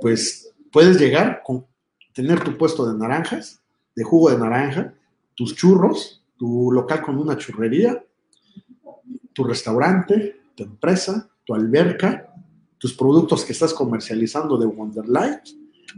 [0.00, 1.66] pues puedes llegar con
[2.12, 3.60] tener tu puesto de naranjas,
[3.96, 4.94] de jugo de naranja,
[5.34, 8.04] tus churros, tu local con una churrería,
[9.32, 12.32] tu restaurante, tu empresa, tu alberca,
[12.78, 15.40] tus productos que estás comercializando de Wonderlight,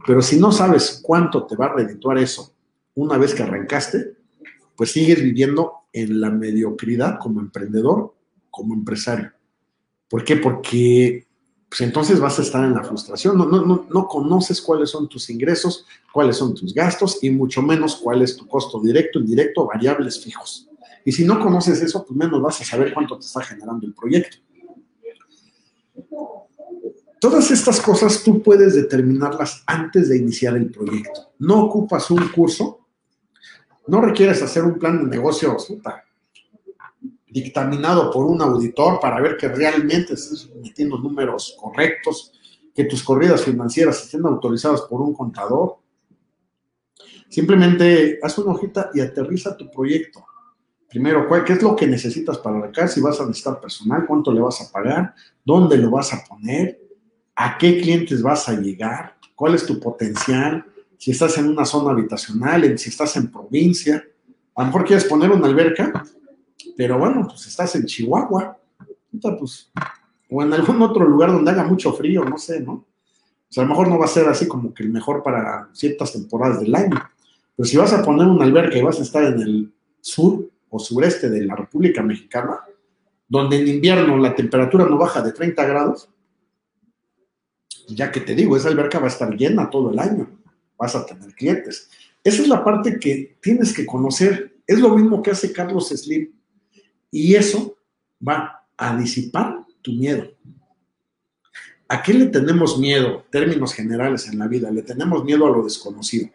[0.07, 2.54] pero si no sabes cuánto te va a redituar eso
[2.95, 4.17] una vez que arrancaste,
[4.77, 8.15] pues sigues viviendo en la mediocridad como emprendedor,
[8.51, 9.33] como empresario.
[10.09, 10.37] ¿Por qué?
[10.37, 11.27] Porque
[11.69, 13.37] pues entonces vas a estar en la frustración.
[13.37, 17.63] No, no, no, no conoces cuáles son tus ingresos, cuáles son tus gastos y mucho
[17.63, 20.69] menos cuál es tu costo directo, indirecto, variables fijos.
[21.05, 23.93] Y si no conoces eso, pues menos vas a saber cuánto te está generando el
[23.93, 24.37] proyecto.
[27.19, 31.33] Todas estas cosas tú puedes determinarlas antes de iniciar el proyecto.
[31.41, 32.84] No ocupas un curso,
[33.87, 35.57] no requieres hacer un plan de negocio
[37.27, 42.33] dictaminado por un auditor para ver que realmente estés metiendo números correctos,
[42.75, 45.79] que tus corridas financieras estén autorizadas por un contador.
[47.29, 50.25] Simplemente haz una hojita y aterriza tu proyecto.
[50.89, 52.89] Primero, ¿qué es lo que necesitas para arrancar?
[52.89, 55.13] Si vas a necesitar personal, cuánto le vas a pagar,
[55.45, 56.81] dónde lo vas a poner,
[57.35, 60.65] a qué clientes vas a llegar, cuál es tu potencial,
[61.05, 64.03] si estás en una zona habitacional, si estás en provincia.
[64.55, 66.03] A lo mejor quieres poner una alberca,
[66.79, 68.57] pero bueno, pues estás en Chihuahua,
[69.39, 69.71] pues,
[70.31, 72.73] o en algún otro lugar donde haga mucho frío, no sé, ¿no?
[72.73, 72.87] O
[73.51, 76.15] sea, a lo mejor no va a ser así como que el mejor para ciertas
[76.15, 76.99] temporadas del año.
[77.55, 80.79] Pero si vas a poner una alberca y vas a estar en el sur, o
[80.79, 82.61] sureste de la República Mexicana,
[83.29, 86.09] donde en invierno la temperatura no baja de 30 grados,
[87.89, 90.41] ya que te digo, esa alberca va a estar llena todo el año,
[90.85, 91.89] vas a tener clientes.
[92.23, 94.57] Esa es la parte que tienes que conocer.
[94.67, 96.31] Es lo mismo que hace Carlos Slim.
[97.11, 97.79] Y eso
[98.27, 100.31] va a disipar tu miedo.
[101.89, 103.25] ¿A qué le tenemos miedo?
[103.31, 104.71] Términos generales en la vida.
[104.71, 106.29] Le tenemos miedo a lo desconocido.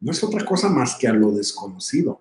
[0.00, 2.20] No es otra cosa más que a lo desconocido.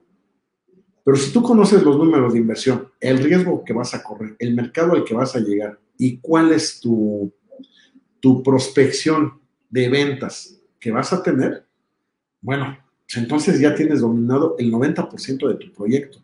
[1.04, 4.56] Pero si tú conoces los números de inversión, el riesgo que vas a correr, el
[4.56, 7.32] mercado al que vas a llegar y cuál es tu,
[8.20, 11.67] tu prospección de ventas que vas a tener,
[12.42, 16.24] bueno, pues entonces ya tienes dominado el 90% de tu proyecto.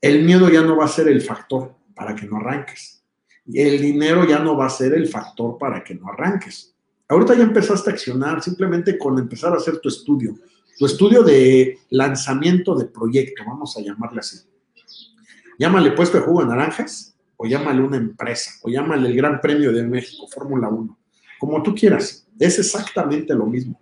[0.00, 3.02] El miedo ya no va a ser el factor para que no arranques.
[3.46, 6.74] Y el dinero ya no va a ser el factor para que no arranques.
[7.08, 10.36] Ahorita ya empezaste a accionar simplemente con empezar a hacer tu estudio,
[10.78, 14.38] tu estudio de lanzamiento de proyecto, vamos a llamarle así.
[15.58, 19.70] Llámale puesto de jugo de naranjas, o llámale una empresa, o llámale el Gran Premio
[19.72, 20.98] de México, Fórmula 1,
[21.38, 22.26] como tú quieras.
[22.38, 23.80] Es exactamente lo mismo.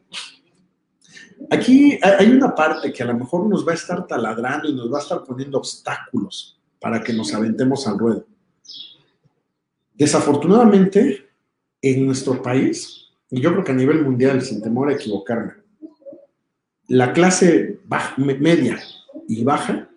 [1.52, 4.90] Aquí hay una parte que a lo mejor nos va a estar taladrando y nos
[4.90, 8.24] va a estar poniendo obstáculos para que nos aventemos al ruedo.
[9.92, 11.28] Desafortunadamente,
[11.82, 15.52] en nuestro país, y yo creo que a nivel mundial, sin temor a equivocarme,
[16.88, 17.80] la clase
[18.16, 18.80] media
[19.28, 19.90] y baja,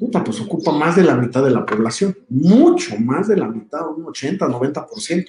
[0.00, 3.88] puta, pues ocupa más de la mitad de la población, mucho más de la mitad,
[3.88, 5.26] un 80, 90%.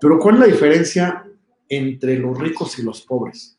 [0.00, 1.26] Pero ¿cuál es la diferencia
[1.68, 3.55] entre los ricos y los pobres?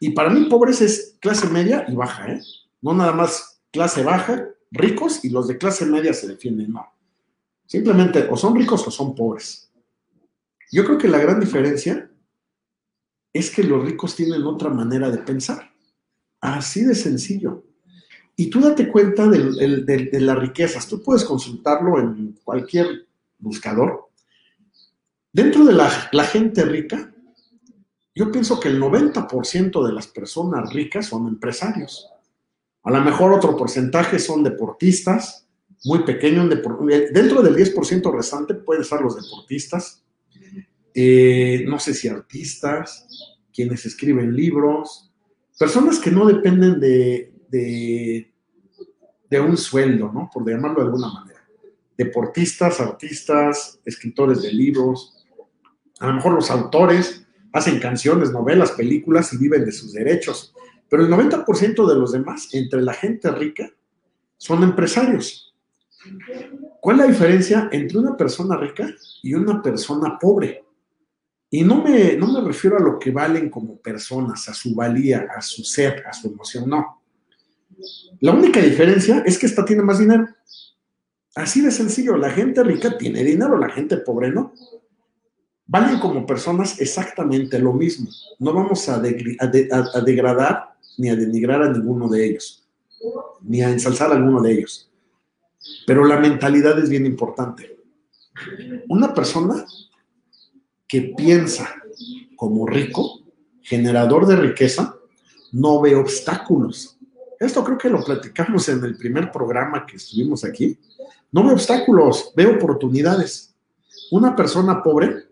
[0.00, 2.40] Y para mí pobres es clase media y baja, ¿eh?
[2.80, 6.86] No nada más clase baja, ricos y los de clase media se defienden, no.
[7.66, 9.70] Simplemente o son ricos o son pobres.
[10.70, 12.10] Yo creo que la gran diferencia
[13.32, 15.70] es que los ricos tienen otra manera de pensar.
[16.40, 17.64] Así de sencillo.
[18.36, 20.86] Y tú date cuenta de, las riquezas.
[20.86, 23.08] Tú puedes consultarlo en cualquier
[23.38, 24.10] buscador.
[25.32, 27.12] Dentro de la gente rica,
[28.18, 32.10] yo pienso que el 90% de las personas ricas son empresarios.
[32.82, 35.48] A lo mejor otro porcentaje son deportistas,
[35.84, 36.48] muy pequeño.
[36.48, 40.04] Dentro del 10% restante pueden estar los deportistas,
[40.92, 43.06] eh, no sé si artistas,
[43.54, 45.12] quienes escriben libros,
[45.56, 47.32] personas que no dependen de,
[49.30, 50.28] de, un sueldo, ¿no?
[50.34, 51.48] Por llamarlo de alguna manera.
[51.96, 55.24] Deportistas, artistas, escritores de libros,
[56.00, 60.54] a lo mejor los autores hacen canciones, novelas, películas y viven de sus derechos.
[60.88, 63.70] Pero el 90% de los demás, entre la gente rica,
[64.36, 65.54] son empresarios.
[66.80, 68.88] ¿Cuál es la diferencia entre una persona rica
[69.22, 70.64] y una persona pobre?
[71.50, 75.28] Y no me, no me refiero a lo que valen como personas, a su valía,
[75.34, 77.02] a su ser, a su emoción, no.
[78.20, 80.28] La única diferencia es que esta tiene más dinero.
[81.34, 84.52] Así de sencillo, la gente rica tiene dinero, la gente pobre no.
[85.70, 88.08] Valen como personas exactamente lo mismo.
[88.38, 92.66] No vamos a, a degradar ni a denigrar a ninguno de ellos,
[93.42, 94.90] ni a ensalzar a alguno de ellos.
[95.86, 97.76] Pero la mentalidad es bien importante.
[98.88, 99.66] Una persona
[100.86, 101.68] que piensa
[102.34, 103.20] como rico,
[103.60, 104.96] generador de riqueza,
[105.52, 106.98] no ve obstáculos.
[107.38, 110.78] Esto creo que lo platicamos en el primer programa que estuvimos aquí.
[111.30, 113.54] No ve obstáculos, ve oportunidades.
[114.10, 115.27] Una persona pobre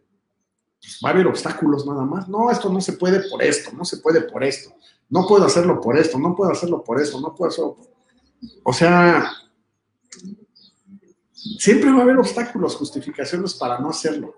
[0.86, 2.28] pues, va a ver obstáculos nada más.
[2.28, 4.72] No, esto no se puede por esto, no se puede por esto.
[5.08, 7.86] No puedo hacerlo por esto, no puedo hacerlo por esto, no puedo hacerlo por...
[8.62, 9.32] O sea,
[11.58, 14.34] siempre va a haber obstáculos, justificaciones para no hacerlo.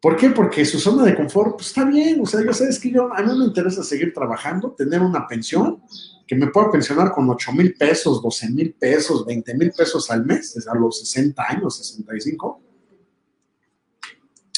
[0.00, 0.30] ¿Por qué?
[0.30, 3.22] Porque su zona de confort, pues está bien, o sea, yo sabes que yo, a
[3.22, 5.82] mí me interesa seguir trabajando, tener una pensión,
[6.26, 10.24] que me pueda pensionar con 8 mil pesos, 12 mil pesos, 20 mil pesos al
[10.24, 12.69] mes, a los 60 años, 65.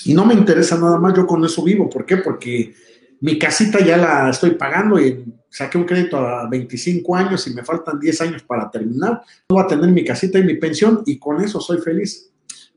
[0.05, 1.89] Y no me interesa nada más, yo con eso vivo.
[1.89, 2.19] ¿Por qué?
[2.19, 2.75] Porque
[3.21, 7.63] mi casita ya la estoy pagando y saqué un crédito a 25 años y me
[7.63, 9.23] faltan 10 años para terminar.
[9.49, 12.33] Voy a tener mi casita y mi pensión y con eso soy feliz.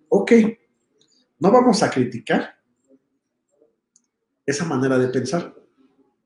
[0.09, 0.32] Ok,
[1.39, 2.55] no vamos a criticar
[4.45, 5.55] esa manera de pensar.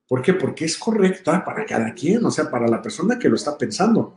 [0.07, 0.33] ¿Por qué?
[0.33, 4.15] Porque es correcta para cada quien, o sea, para la persona que lo está pensando.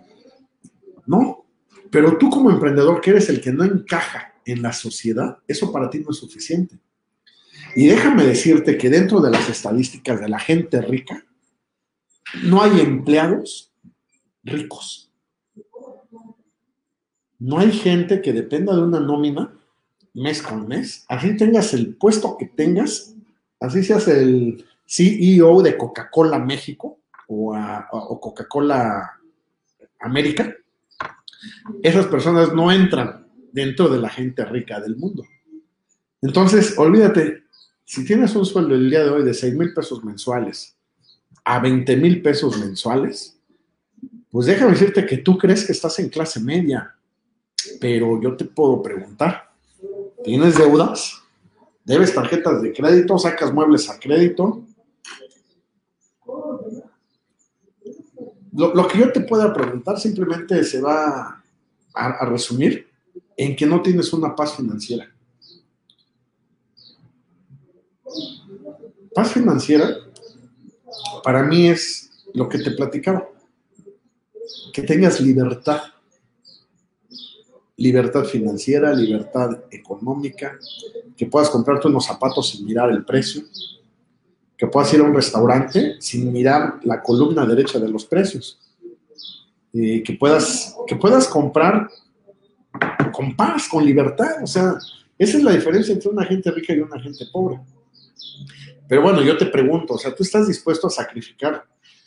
[1.06, 1.46] ¿No?
[1.90, 5.90] Pero tú como emprendedor, que eres el que no encaja en la sociedad, eso para
[5.90, 6.78] ti no es suficiente.
[7.74, 11.24] Y déjame decirte que dentro de las estadísticas de la gente rica,
[12.44, 13.72] no hay empleados
[14.42, 15.10] ricos.
[17.38, 19.52] No hay gente que dependa de una nómina
[20.14, 21.04] mes con mes.
[21.08, 23.14] Así tengas el puesto que tengas,
[23.58, 29.18] así seas el CEO de Coca-Cola México o, Coca-Cola
[30.00, 30.54] América,
[31.82, 33.21] esas personas no entran
[33.52, 35.24] dentro de la gente rica del mundo.
[36.20, 37.44] Entonces, olvídate,
[37.84, 40.76] si tienes un sueldo el día de hoy de 6 mil pesos mensuales
[41.44, 43.36] a 20 mil pesos mensuales,
[44.30, 46.94] pues déjame decirte que tú crees que estás en clase media,
[47.80, 49.52] pero yo te puedo preguntar,
[50.24, 51.22] ¿tienes deudas?
[51.84, 53.18] ¿Debes tarjetas de crédito?
[53.18, 54.64] ¿Sacas muebles a crédito?
[58.52, 61.42] Lo, que yo te pueda preguntar simplemente se va
[61.94, 62.86] a, resumir
[63.36, 65.08] en que no tienes una paz financiera.
[69.14, 69.96] Paz financiera
[71.22, 73.28] para mí es lo que te platicaba,
[74.72, 75.82] que tengas libertad,
[77.76, 80.58] libertad financiera, libertad económica,
[81.16, 83.42] que puedas comprarte unos zapatos sin mirar el precio,
[84.56, 88.58] que puedas ir a un restaurante sin mirar la columna derecha de los precios.
[89.72, 91.88] que, puedas, que puedas comprar
[93.12, 94.42] con paz, con libertad.
[94.42, 94.76] O sea,
[95.18, 97.60] esa es la diferencia entre una gente rica y una gente pobre.
[98.88, 101.64] Pero bueno, yo te pregunto, o sea, ¿tú estás dispuesto a sacrificar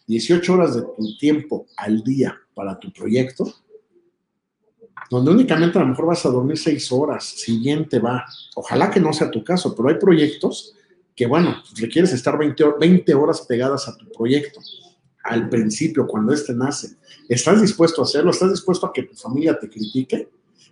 [0.07, 3.51] 18 horas de tu tiempo al día para tu proyecto?
[5.09, 8.25] Donde únicamente a lo mejor vas a dormir 6 horas, siguiente va.
[8.55, 10.75] Ojalá que no sea tu caso, pero hay proyectos
[11.15, 14.59] que bueno, pues, requieres estar 20, horas pegadas a tu proyecto
[15.23, 16.97] al principio, cuando este nace.
[17.27, 18.29] ¿Estás dispuesto a hacerlo?
[18.29, 20.29] ¿Estás dispuesto a que tu familia te critique?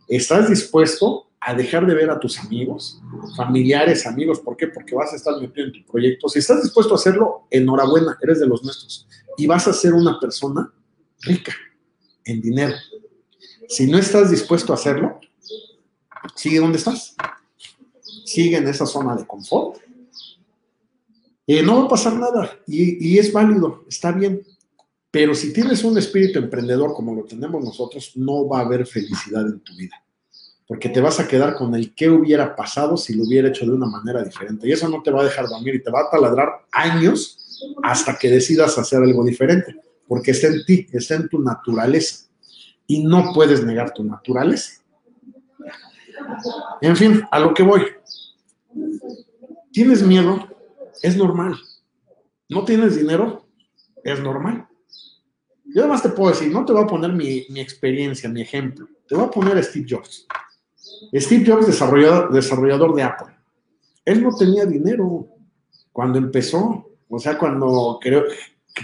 [0.08, 3.02] ¿Estás dispuesto a dejar de ver a tus amigos,
[3.36, 4.40] familiares, amigos?
[4.40, 4.68] ¿Por qué?
[4.68, 6.30] Porque vas a estar metido en tu proyecto.
[6.30, 9.08] Si estás dispuesto a hacerlo, enhorabuena, eres de los nuestros.
[9.38, 10.72] Y vas a ser una persona
[11.22, 11.54] rica
[12.26, 12.76] en dinero.
[13.68, 15.20] Si no estás dispuesto a hacerlo,
[16.36, 17.16] sigue donde estás.
[18.26, 19.84] Sigue en esa zona de confort
[21.46, 24.42] eh, no va a pasar nada y, es válido, está bien.
[25.14, 29.46] Pero si tienes un espíritu emprendedor como lo tenemos nosotros, no va a haber felicidad
[29.46, 30.04] en tu vida.
[30.68, 33.74] Porque te vas a quedar con el qué hubiera pasado si lo hubiera hecho de
[33.74, 34.68] una manera diferente.
[34.68, 37.38] Y eso no te va a dejar dormir y te va a taladrar años
[37.84, 39.76] hasta que decidas hacer algo diferente.
[40.08, 42.26] Porque está en ti, está en tu naturaleza.
[42.88, 44.82] Y no puedes negar tu naturaleza.
[46.82, 47.84] En fin, a lo que voy.
[49.72, 50.48] ¿Tienes miedo?
[51.04, 51.56] es normal.
[52.50, 53.46] ¿No tienes dinero?
[54.04, 54.68] Es normal.
[55.74, 58.88] Yo además te puedo decir, no te voy a poner mi, experiencia, mi ejemplo.
[59.08, 60.28] Te voy a poner a Steve Jobs.
[61.14, 63.36] Steve Jobs, desarrollador, desarrollador de Apple.
[64.06, 65.28] Él no tenía dinero
[65.92, 66.90] cuando empezó.
[67.10, 68.24] O sea, cuando creó,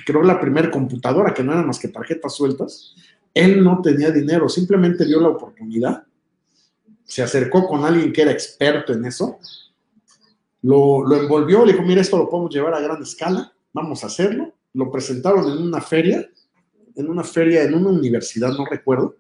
[0.06, 2.96] creó la primera computadora, que no era más que tarjetas sueltas,
[3.34, 6.04] él no tenía dinero, simplemente vio la oportunidad,
[7.06, 9.40] se acercó con alguien que era experto en eso
[10.62, 14.54] lo, envolvió, le dijo, mira, esto lo podemos llevar a gran escala, vamos a hacerlo.
[14.74, 16.28] Lo presentaron en una feria,
[16.96, 19.18] en una feria, en una universidad, no recuerdo.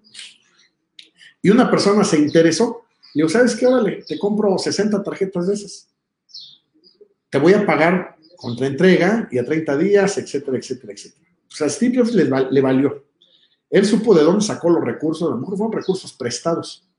[1.41, 2.85] Y una persona se interesó.
[3.13, 3.65] Le dijo, ¿sabes qué?
[3.65, 5.89] Órale, te compro 60 tarjetas de esas.
[7.29, 11.27] Te voy a pagar contra entrega y a 30 días, etcétera, etcétera, etcétera.
[11.51, 13.05] O sea, Steve Jobs le, le valió.
[13.69, 16.89] Él supo de dónde sacó los recursos, a lo mejor fueron recursos prestados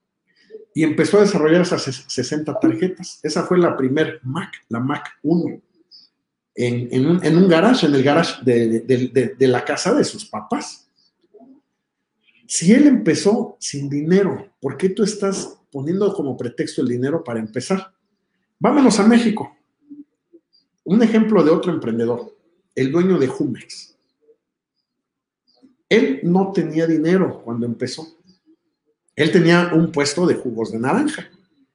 [0.74, 3.20] y empezó a desarrollar esas 60 tarjetas.
[3.22, 5.60] Esa fue la primer Mac, la Mac 1,
[6.55, 10.88] en, un, garage, en el garage de, de, la casa de sus papás.
[12.46, 17.38] Si él empezó sin dinero, ¿por qué tú estás poniendo como pretexto el dinero para
[17.38, 17.92] empezar?
[18.59, 19.57] Vámonos a México.
[20.84, 22.36] Un ejemplo de otro emprendedor,
[22.74, 23.96] el dueño de Jumex.
[25.88, 28.07] Él no tenía dinero cuando empezó
[29.16, 31.28] Él tenía un puesto de jugos de naranja.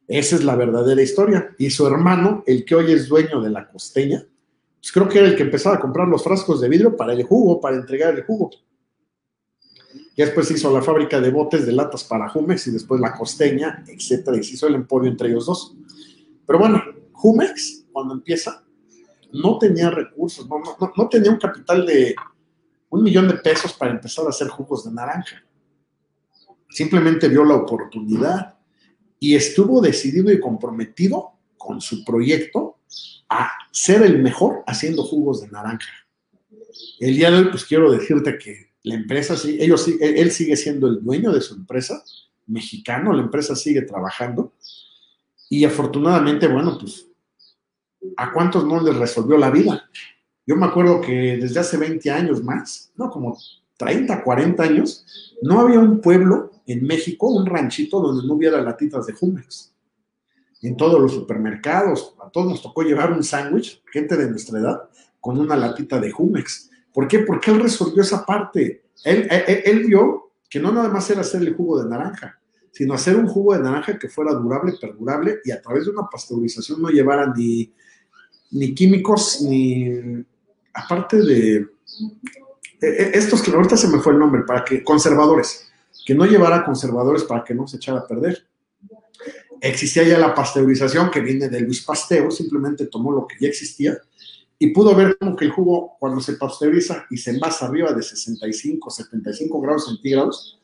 [0.07, 1.55] Esa es la verdadera historia.
[1.57, 4.25] Y su hermano, el que hoy es dueño de la costeña,
[4.85, 7.23] pues creo que era el que empezaba a comprar los frascos de vidrio para el
[7.23, 8.51] jugo, para entregar el jugo.
[10.15, 13.83] Y después hizo la fábrica de botes de latas para Jumex y después la costeña,
[13.87, 15.75] etcétera, y se hizo el emporio entre ellos dos.
[16.45, 16.83] Pero bueno,
[17.13, 18.63] Jumex, cuando empieza,
[19.33, 20.61] no tenía recursos, no,
[20.95, 22.13] no tenía un capital de
[22.91, 25.43] un millón de pesos para empezar a hacer jugos de naranja.
[26.69, 28.59] Simplemente vio la oportunidad
[29.19, 32.77] y estuvo decidido y comprometido con su proyecto
[33.29, 35.89] a ser el mejor haciendo jugos de naranja.
[36.99, 40.87] El día de hoy, pues quiero decirte que la empresa, sí, ellos, él sigue siendo
[40.87, 42.03] el dueño de su empresa,
[42.47, 44.53] mexicano, la empresa sigue trabajando
[45.49, 47.07] y afortunadamente, bueno, pues,
[48.17, 49.89] ¿a cuántos no les resolvió la vida?
[50.45, 53.37] Yo me acuerdo que desde hace 20 años más, no, como
[53.77, 55.05] 30, 40 años,
[55.41, 59.74] no había un pueblo en México, un ranchito donde no hubiera latitas de Jumex.
[60.65, 64.89] En todos los supermercados, a todos nos tocó llevar un sándwich, gente de nuestra edad,
[65.21, 66.71] con una latita de Jumex.
[66.91, 67.19] ¿Por qué?
[67.19, 68.85] Porque él resolvió esa parte.
[69.03, 72.39] Él, él, vio que no nada más era hacer el jugo de naranja,
[72.71, 76.07] sino hacer un jugo de naranja que fuera durable, perdurable y a través de una
[76.09, 77.71] pasteurización no llevara ni,
[78.51, 80.25] ni químicos, ni
[80.73, 81.55] aparte de
[82.81, 85.71] e, e, estos que ahorita se me fue el nombre, para que conservadores,
[86.05, 88.47] que no llevara conservadores para que no se echara a perder.
[89.61, 93.97] Existía ya la pasteurización que viene de Luis Pasteur, simplemente tomó lo que ya existía
[94.57, 98.01] y pudo ver como que el jugo cuando se pasteuriza y se envasa arriba de
[98.01, 100.59] 65, 75 grados centígrados,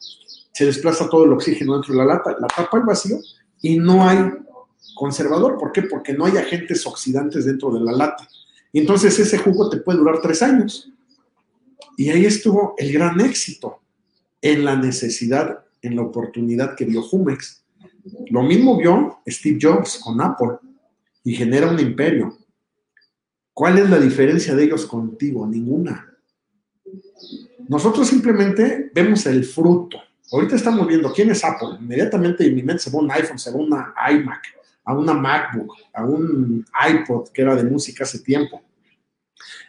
[0.54, 3.18] se desplaza todo el oxígeno dentro de la lata, la tapa el vacío
[3.62, 4.20] y no hay
[4.96, 5.58] conservador.
[5.58, 5.84] ¿Por qué?
[5.84, 8.28] Porque no hay agentes oxidantes dentro de la lata.
[8.72, 10.90] Y entonces ese jugo te puede durar tres años.
[11.98, 13.80] Y ahí estuvo el gran éxito
[14.42, 17.64] en la necesidad, en la oportunidad que vio Jumex.
[18.30, 20.58] Lo mismo vio Steve Jobs con Apple
[21.24, 22.38] y genera un imperio.
[23.54, 25.46] ¿Cuál es la diferencia de ellos contigo?
[25.46, 26.08] Ninguna.
[27.68, 29.98] Nosotros simplemente vemos el fruto.
[30.32, 31.78] Ahorita estamos viendo quién es Apple.
[31.80, 34.42] Inmediatamente en mi mente se va un iPhone, se va una iMac,
[34.86, 38.62] a una MacBook, a un iPod que era de música hace tiempo.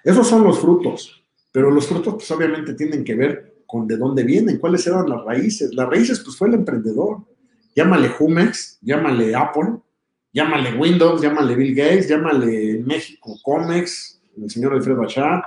[0.05, 4.23] Esos son los frutos, pero los frutos pues obviamente tienen que ver con de dónde
[4.23, 5.75] vienen, cuáles eran las raíces.
[5.75, 7.23] Las raíces pues fue el emprendedor.
[7.75, 9.79] Llámale Jumex, llámale Apple,
[10.33, 15.43] llámale Windows, llámale Bill Gates, llámale México Comex, el señor Alfredo Achar,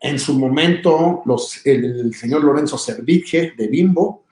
[0.00, 4.24] en su momento los, el, señor Lorenzo Cerviche de Bimbo.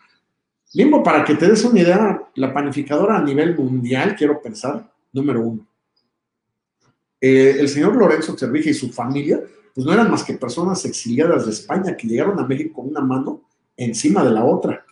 [0.74, 5.40] Bimbo, para que te des una idea, la panificadora a nivel mundial, quiero pensar, número
[5.40, 5.66] uno.
[7.20, 9.40] Eh, el señor Lorenzo Cerviche y su familia,
[9.74, 13.42] pues no eran más que personas exiliadas de España que llegaron a México una mano
[13.76, 14.84] encima de la otra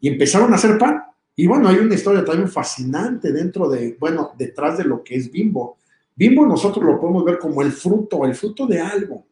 [0.00, 1.02] y empezaron a hacer pan.
[1.40, 5.32] Y bueno, hay una historia también fascinante dentro de, bueno, detrás de lo que es
[5.32, 5.78] Bimbo.
[6.14, 9.24] Bimbo nosotros lo podemos ver como el fruto, el fruto de algo.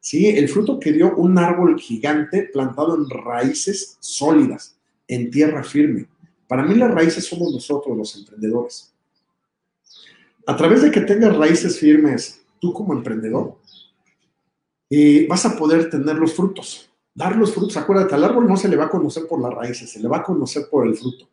[0.00, 0.26] ¿sí?
[0.26, 4.76] El fruto que dio un árbol gigante plantado en raíces sólidas,
[5.06, 6.08] en tierra firme.
[6.48, 8.92] Para mí las raíces somos nosotros los emprendedores.
[10.48, 13.58] A través de que tengas raíces firmes, tú como emprendedor,
[14.90, 17.76] eh, vas a poder tener los frutos dar los frutos.
[17.76, 20.18] Acuérdate, al árbol no se le va a conocer por las raíces, se le va
[20.18, 21.28] a conocer por el fruto.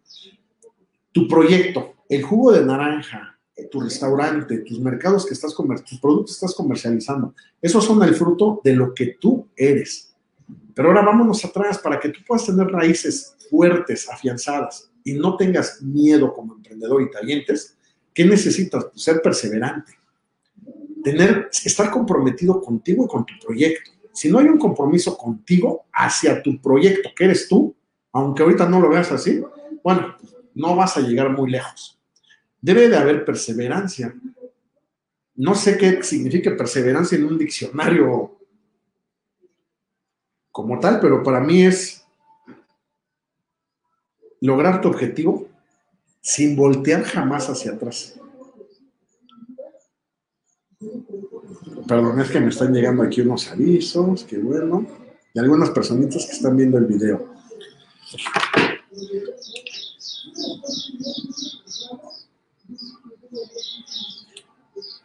[1.11, 6.37] Tu proyecto, el jugo de naranja, eh, tu restaurante, tus mercados que estás tus productos
[6.37, 10.13] que estás comercializando, esos son el fruto de lo que tú eres.
[10.73, 15.81] Pero ahora vámonos atrás para que tú puedas tener raíces fuertes, afianzadas y no tengas
[15.81, 17.75] miedo como emprendedor y talentes.
[18.13, 18.85] ¿Qué necesitas?
[18.85, 19.93] Pues ser perseverante.
[21.03, 26.41] Tener, estar comprometido contigo y con tu proyecto si no hay un compromiso contigo hacia
[26.41, 27.75] tu proyecto, que eres tú,
[28.11, 29.41] aunque ahorita no lo veas así,
[29.83, 30.15] bueno,
[30.53, 31.99] no vas a llegar muy lejos.
[32.59, 34.13] Debe de haber perseverancia.
[35.35, 38.37] No sé qué significa perseverancia en un diccionario
[40.51, 42.05] como tal, pero para mí es
[44.41, 45.47] lograr tu objetivo
[46.19, 48.20] sin voltear jamás hacia atrás.
[51.91, 54.87] Perdón, es que me están llegando aquí unos avisos, qué bueno,
[55.33, 57.33] y algunas personitas que están viendo el video.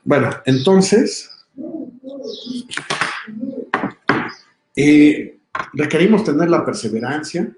[0.04, 1.28] Bueno, entonces,
[4.76, 5.40] eh,
[5.72, 7.52] requerimos tener la perseverancia,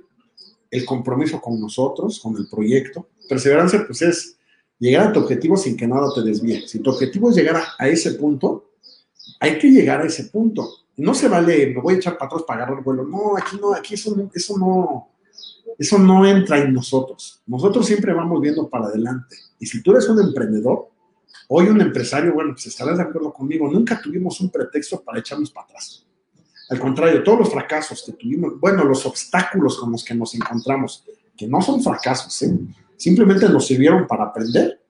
[0.70, 3.08] el compromiso con nosotros, con el proyecto.
[3.28, 4.38] Perseverancia, pues es
[4.78, 6.66] llegar a tu objetivo sin que nada te desvíe.
[6.66, 8.67] Si tu objetivo es llegar a, ese punto,
[9.40, 10.68] hay que llegar a ese punto.
[10.96, 13.04] No se vale, me voy a echar para atrás para agarrar vuelo.
[13.04, 15.08] No, aquí no, aquí eso no, eso no,
[15.78, 17.40] Eso no entra en nosotros.
[17.46, 19.36] Nosotros siempre vamos viendo para adelante.
[19.60, 20.88] Y si tú eres un emprendedor,
[21.48, 25.50] hoy un empresario, bueno, pues estarás de acuerdo conmigo, nunca tuvimos un pretexto para echarnos
[25.50, 26.04] para atrás.
[26.70, 31.04] Al contrario, todos los fracasos que tuvimos, bueno, los obstáculos con los que nos encontramos,
[31.36, 32.58] que no son fracasos, ¿eh?
[32.96, 34.82] simplemente nos sirvieron para aprender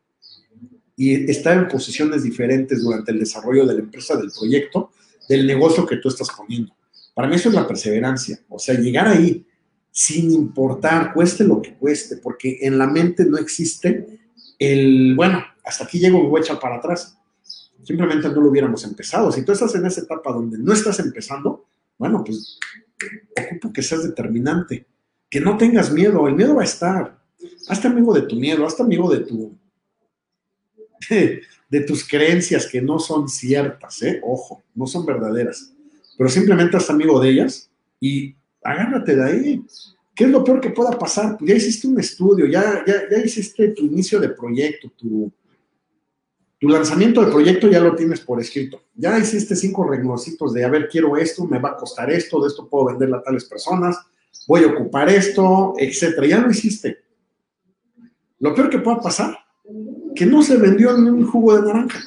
[0.98, 4.90] y estar en posiciones diferentes durante el desarrollo de la empresa, del proyecto,
[5.28, 6.74] del negocio que tú estás poniendo.
[7.14, 9.46] Para mí eso es la perseverancia, o sea, llegar ahí
[9.92, 14.18] sin importar, cueste lo que cueste, porque en la mente no existe
[14.58, 17.16] el, bueno, hasta aquí llego, me voy a echar para atrás.
[17.84, 19.30] Simplemente no lo hubiéramos empezado.
[19.30, 22.58] Si tú estás en esa etapa donde no estás empezando, bueno, pues
[23.40, 24.86] ocupo que seas determinante,
[25.30, 27.18] que no tengas miedo, el miedo va a estar.
[27.68, 29.57] Hazte amigo de tu miedo, hazte amigo de tu,
[31.70, 34.20] de, tus creencias que no son ciertas, ¿eh?
[34.22, 35.72] ojo, no son verdaderas,
[36.16, 37.70] pero simplemente haz amigo de ellas
[38.00, 39.64] y agárrate de ahí.
[40.14, 41.38] ¿Qué es lo peor que pueda pasar?
[41.38, 45.30] Pues ya hiciste un estudio, ya, ya, ya hiciste tu inicio de proyecto, tu,
[46.60, 48.82] lanzamiento de proyecto ya lo tienes por escrito.
[48.96, 52.48] Ya hiciste cinco reglositos de, a ver, quiero esto, me va a costar esto, de
[52.48, 53.96] esto puedo venderle a tales personas,
[54.48, 56.26] voy a ocupar esto, etcétera.
[56.26, 56.98] Ya lo hiciste.
[58.40, 59.38] Lo peor que pueda pasar
[60.18, 62.00] que no se vendió ni un jugo de naranja.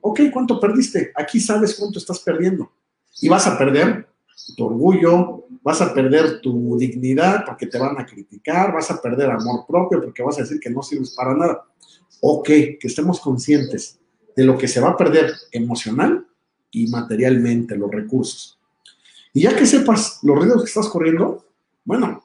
[0.00, 1.12] Ok, ¿cuánto perdiste?
[1.14, 2.72] Aquí sabes cuánto estás perdiendo.
[3.20, 4.08] Y vas a perder
[4.56, 9.30] tu orgullo, vas a perder tu dignidad porque te van a criticar, vas a perder
[9.30, 11.62] amor propio porque vas a decir que no sirves para nada.
[12.22, 13.98] Ok, que estemos conscientes
[14.34, 16.26] de lo que se va a perder emocional
[16.70, 18.58] y materialmente, los recursos.
[19.34, 21.44] Y ya que sepas los riesgos que estás corriendo,
[21.84, 22.24] bueno,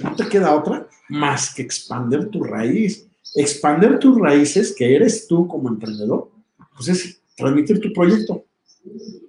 [0.00, 5.46] no te queda otra más que expander tu raíz expander tus raíces, que eres tú
[5.48, 6.30] como emprendedor,
[6.76, 8.44] pues es transmitir tu proyecto.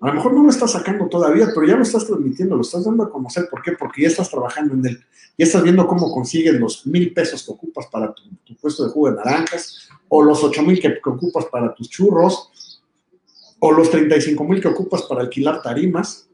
[0.01, 2.85] A lo mejor no lo estás sacando todavía, pero ya lo estás transmitiendo, lo estás
[2.85, 3.47] dando a conocer.
[3.49, 3.73] ¿Por qué?
[3.73, 4.99] Porque ya estás trabajando en él.
[5.37, 8.23] Ya estás viendo cómo consigues los mil pesos que ocupas para tu,
[8.59, 12.81] puesto de jugo de naranjas, o los ocho mil que, ocupas para tus churros,
[13.59, 16.27] o los 35 mil que ocupas para alquilar tarimas,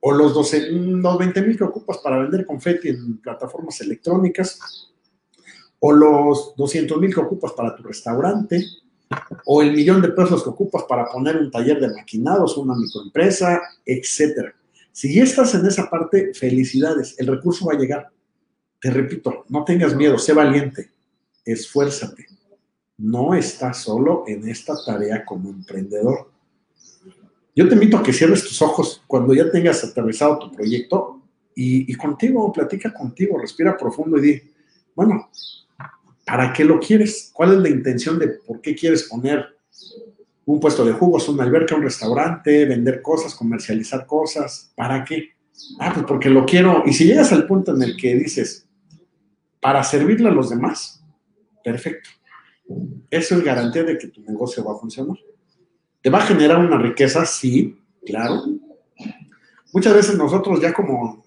[0.00, 4.89] o los, 12, los 20 mil que ocupas para vender confeti en plataformas electrónicas
[5.80, 8.64] o los 200 mil que ocupas para tu restaurante,
[9.44, 13.60] o el millón de pesos que ocupas para poner un taller de maquinados, una microempresa,
[13.84, 14.54] etcétera.
[14.92, 18.10] Si ya estás en esa parte, felicidades, el recurso va a llegar.
[18.80, 20.90] Te repito, no tengas miedo, sé valiente,
[21.44, 22.26] esfuérzate.
[22.98, 26.30] No estás solo en esta tarea como emprendedor.
[27.56, 31.20] Yo te invito a que cierres tus ojos cuando ya tengas aterrizado tu proyecto
[31.54, 34.42] y, y contigo, platica contigo, respira profundo y di,
[34.94, 35.30] bueno,
[36.24, 37.30] ¿Para qué lo quieres?
[37.32, 39.46] ¿Cuál es la intención de por qué quieres poner
[40.44, 44.72] un puesto de jugos, una alberca, un restaurante, vender cosas, comercializar cosas?
[44.76, 45.30] ¿Para qué?
[45.78, 46.82] Ah, pues porque lo quiero.
[46.86, 48.66] Y si llegas al punto en el que dices,
[49.60, 51.04] para servirle a los demás,
[51.62, 52.08] perfecto.
[53.10, 55.16] Eso es garantía de que tu negocio va a funcionar.
[56.00, 57.26] ¿Te va a generar una riqueza?
[57.26, 58.42] Sí, claro.
[59.72, 61.24] Muchas veces nosotros ya como,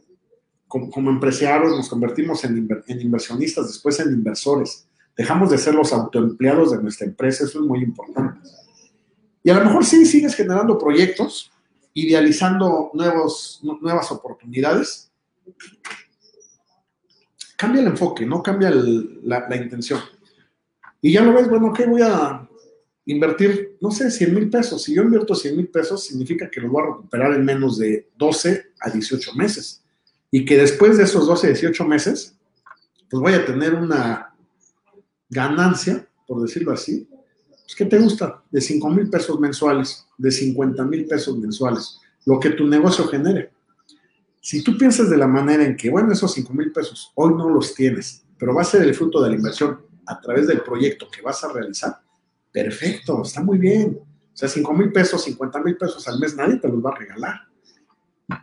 [0.80, 4.88] como, empresarios nos convertimos en, en inversionistas, después en inversores.
[5.16, 8.40] Dejamos de ser los autoempleados de nuestra empresa, eso es muy importante.
[9.44, 11.52] Y a lo mejor sí sigues generando proyectos,
[11.94, 15.12] idealizando nuevos, nuevas oportunidades.
[17.56, 20.00] Cambia el enfoque, no cambia la, intención.
[21.02, 22.50] Y ya lo ves, bueno, ¿qué voy a
[23.06, 23.78] invertir?
[23.80, 24.82] No sé, 100 mil pesos.
[24.82, 28.10] Si yo invierto 100 mil pesos, significa que lo voy a recuperar en menos de
[28.18, 29.83] 12 a 18 meses.
[30.36, 32.36] Y que después de esos 12 a 18 meses,
[33.08, 34.34] pues voy a tener una
[35.30, 37.08] ganancia, por decirlo así,
[37.48, 38.42] pues, ¿qué te gusta?
[38.50, 43.52] De 5 mil pesos mensuales, de 50 mil pesos mensuales, lo que tu negocio genere.
[44.42, 47.48] Si tú piensas de la manera en que, bueno, esos 5 mil pesos hoy no
[47.48, 51.10] los tienes, pero va a ser el fruto de la inversión a través del proyecto
[51.12, 52.02] que vas a realizar,
[52.52, 54.00] perfecto, está muy bien.
[54.02, 56.98] O sea, 5 mil pesos, 50 mil pesos al mes, nadie te los va a
[56.98, 57.36] regalar.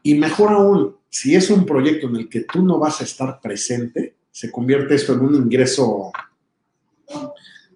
[0.05, 3.41] Y mejor aún, si es un proyecto en el que tú no vas a estar
[3.41, 6.11] presente, se convierte esto en un ingreso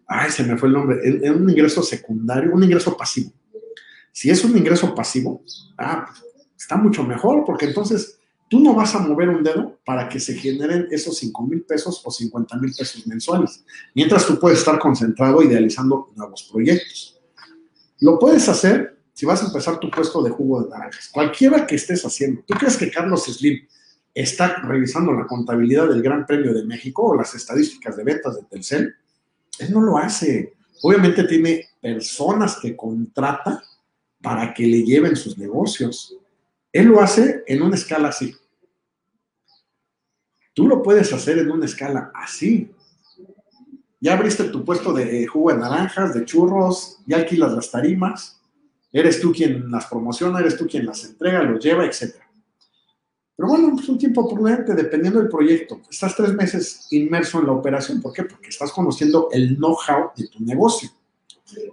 [0.07, 3.33] ay, se me fue el nombre, es un ingreso secundario, un ingreso pasivo.
[4.13, 5.43] Si es un ingreso pasivo,
[5.79, 6.07] ah,
[6.57, 8.19] está mucho mejor, porque entonces
[8.49, 12.01] tú no vas a mover un dedo para que se generen esos 5 mil pesos
[12.05, 13.65] o 50 mil pesos mensuales,
[13.95, 17.21] mientras tú puedes estar concentrado idealizando nuevos proyectos.
[18.01, 21.77] Lo puedes hacer si vas a empezar tu puesto de jugo de naranjas, cualquiera que
[21.77, 22.43] estés haciendo.
[22.45, 23.67] ¿Tú crees que Carlos Slim
[24.13, 28.43] está revisando la contabilidad del Gran Premio de México o las estadísticas de ventas de
[28.43, 28.95] Telcel?
[29.61, 30.55] Él no lo hace.
[30.83, 33.63] Obviamente tiene personas que contrata
[34.21, 36.17] para que le lleven sus negocios.
[36.73, 38.35] Él lo hace en una escala así.
[40.55, 42.69] Tú lo puedes hacer en una escala así.
[44.01, 48.41] Ya abriste tu puesto de jugo de naranjas, de churros, ya alquilas las tarimas,
[49.01, 52.15] eres tú quien las promociona, eres tú quien las entrega, los lleva, etc.
[53.37, 55.81] Pero bueno, es pues un tiempo prudente, dependiendo del proyecto.
[55.91, 58.01] Estás tres meses inmerso en la operación.
[58.01, 58.23] ¿Por qué?
[58.23, 60.91] Porque estás conociendo el know-how de tu negocio.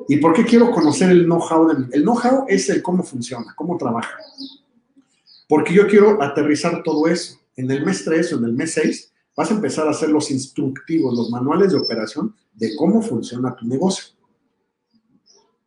[0.07, 1.69] ¿Y por qué quiero conocer el know-how?
[1.91, 4.17] El know-how es el cómo funciona, cómo trabaja.
[5.47, 7.39] Porque yo quiero aterrizar todo eso.
[7.55, 10.32] En el mes 3 o en el mes 6 vas a empezar a hacer los
[10.32, 14.15] instructivos, los manuales de operación de cómo funciona tu negocio.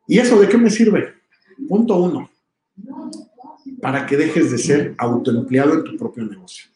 [0.09, 1.15] ¿Y eso de qué me sirve?
[1.69, 2.31] Punto uno,
[3.81, 6.67] para que dejes de ser autoempleado en tu propio negocio.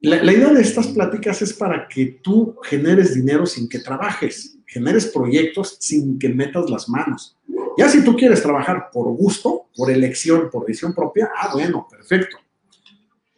[0.00, 5.06] La, idea de estas pláticas es para que tú generes dinero sin que trabajes, generes
[5.06, 7.38] proyectos sin que metas las manos.
[7.78, 12.36] Ya si tú quieres trabajar por gusto, por elección, por decisión propia, ah, bueno, perfecto.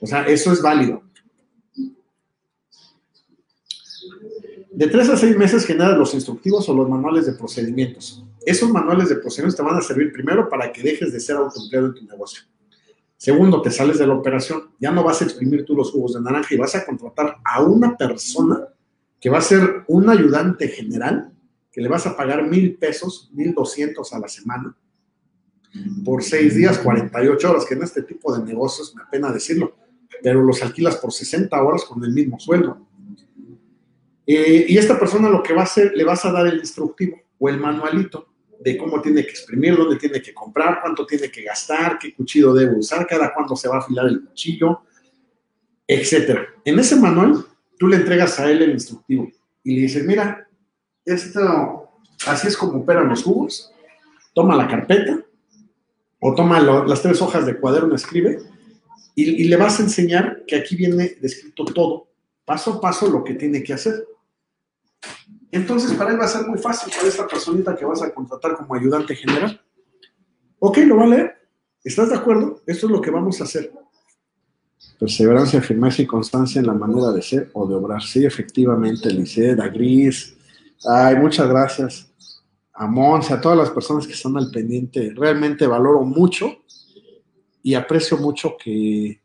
[0.00, 1.02] O sea, eso es válido.
[4.72, 8.25] De tres a seis meses generas los instructivos o los manuales de procedimientos.
[8.46, 11.88] Esos manuales de procedimientos te van a servir primero para que dejes de ser autoempleado
[11.88, 12.44] en tu negocio.
[13.16, 14.70] Segundo, te sales de la operación.
[14.78, 17.62] Ya no vas a exprimir tú los jugos de naranja y vas a contratar a
[17.62, 18.68] una persona
[19.18, 21.32] que va a ser un ayudante general,
[21.72, 24.76] que le vas a pagar mil pesos, mil doscientos a la semana,
[26.04, 29.74] por seis días, 48 horas, que en este tipo de negocios, me apena decirlo,
[30.22, 32.86] pero los alquilas por 60 horas con el mismo sueldo.
[34.24, 37.20] Eh, y esta persona lo que va a hacer, le vas a dar el instructivo
[37.40, 41.42] o el manualito de cómo tiene que exprimir, dónde tiene que comprar, cuánto tiene que
[41.42, 44.82] gastar, qué cuchillo debe usar, cada cuándo se va a afilar el cuchillo,
[45.86, 46.40] etc.
[46.64, 47.44] En ese manual,
[47.78, 49.28] tú le entregas a él el instructivo
[49.62, 50.48] y le dices, mira,
[51.04, 51.90] esto,
[52.26, 53.72] así es como operan los jugos,
[54.34, 55.20] toma la carpeta
[56.20, 58.38] o toma las tres hojas de cuaderno, escribe
[59.14, 62.08] y le vas a enseñar que aquí viene descrito todo,
[62.44, 64.06] paso a paso, lo que tiene que hacer.
[65.56, 68.56] Entonces, para él va a ser muy fácil, para esta personita que vas a contratar
[68.56, 69.58] como ayudante general.
[70.58, 71.34] Ok, lo va a leer.
[71.82, 72.60] ¿Estás de acuerdo?
[72.66, 73.72] Esto es lo que vamos a hacer.
[74.98, 78.02] Perseverancia, firmeza y constancia en la manera de ser o de obrar.
[78.02, 80.36] Sí, efectivamente, Liceda, Gris.
[80.84, 82.12] Ay, muchas gracias
[82.74, 85.14] a Monse, a todas las personas que están al pendiente.
[85.16, 86.58] Realmente valoro mucho
[87.62, 89.22] y aprecio mucho que,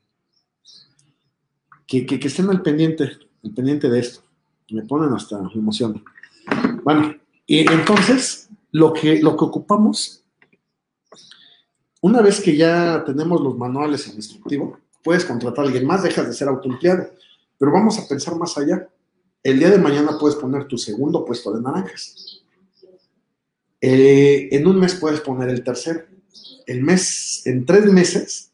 [1.86, 3.12] que, que, estén al pendiente,
[3.44, 4.22] al pendiente de esto.
[4.70, 6.02] Me ponen hasta emoción.
[6.84, 7.16] Bueno,
[7.46, 10.24] y entonces lo que, lo que ocupamos,
[12.02, 16.28] una vez que ya tenemos los manuales en instructivo, puedes contratar a alguien más, dejas
[16.28, 17.10] de ser autoempleado.
[17.58, 18.88] Pero vamos a pensar más allá.
[19.44, 22.42] El día de mañana puedes poner tu segundo puesto de naranjas.
[23.80, 26.02] Eh, en un mes puedes poner el tercero.
[26.66, 28.52] El mes, en tres meses,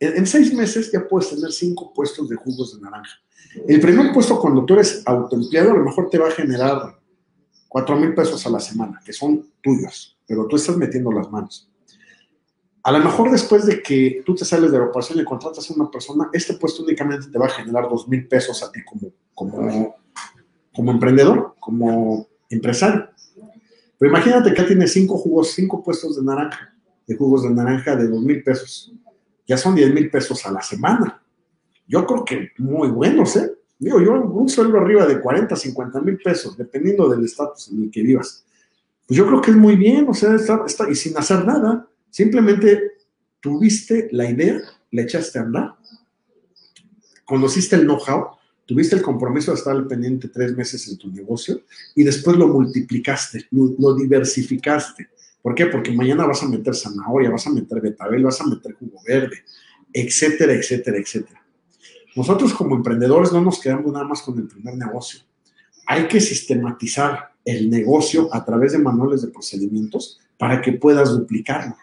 [0.00, 3.20] en, en seis meses ya puedes tener cinco puestos de jugos de naranja.
[3.68, 6.98] El primer puesto cuando tú eres autoempleado a lo mejor te va a generar
[7.74, 11.68] cuatro mil pesos a la semana, que son tuyos, pero tú estás metiendo las manos.
[12.84, 15.74] A lo mejor después de que tú te sales de la operación y contratas a
[15.74, 19.10] una persona, este puesto únicamente te va a generar dos mil pesos a ti como,
[19.34, 19.96] como,
[20.72, 23.08] como emprendedor, como empresario.
[23.98, 26.76] Pero imagínate que ya tienes cinco jugos, cinco puestos de naranja,
[27.08, 28.94] de jugos de naranja de dos mil pesos.
[29.48, 31.24] Ya son diez mil pesos a la semana
[31.86, 33.50] yo creo que muy buenos, ¿eh?
[33.78, 37.90] Digo, yo un sueldo arriba de 40, 50 mil pesos, dependiendo del estatus en el
[37.90, 38.44] que vivas.
[39.06, 41.86] Pues yo creo que es muy bien, o sea, está, está, y sin hacer nada,
[42.10, 42.92] simplemente
[43.40, 44.60] tuviste la idea,
[44.90, 45.74] le echaste a andar,
[47.24, 48.28] conociste el know-how,
[48.66, 51.62] tuviste el compromiso de estar al pendiente tres meses en tu negocio
[51.94, 55.08] y después lo multiplicaste, lo, diversificaste.
[55.42, 55.66] ¿Por qué?
[55.66, 59.44] Porque mañana vas a meter zanahoria, vas a meter betabel, vas a meter jugo verde,
[59.92, 61.43] etcétera, etcétera, etcétera.
[62.14, 65.20] Nosotros como emprendedores no nos quedamos nada más con el primer negocio.
[65.86, 71.76] Hay que sistematizar el negocio a través de manuales de procedimientos para que puedas duplicarlo,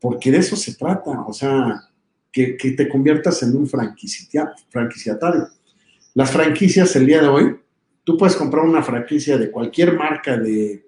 [0.00, 1.88] porque de eso se trata, o sea,
[2.32, 5.48] que, te conviertas en un franquiciatario.
[6.14, 7.56] Las franquicias el día de hoy,
[8.04, 10.86] tú puedes comprar una franquicia de cualquier marca de,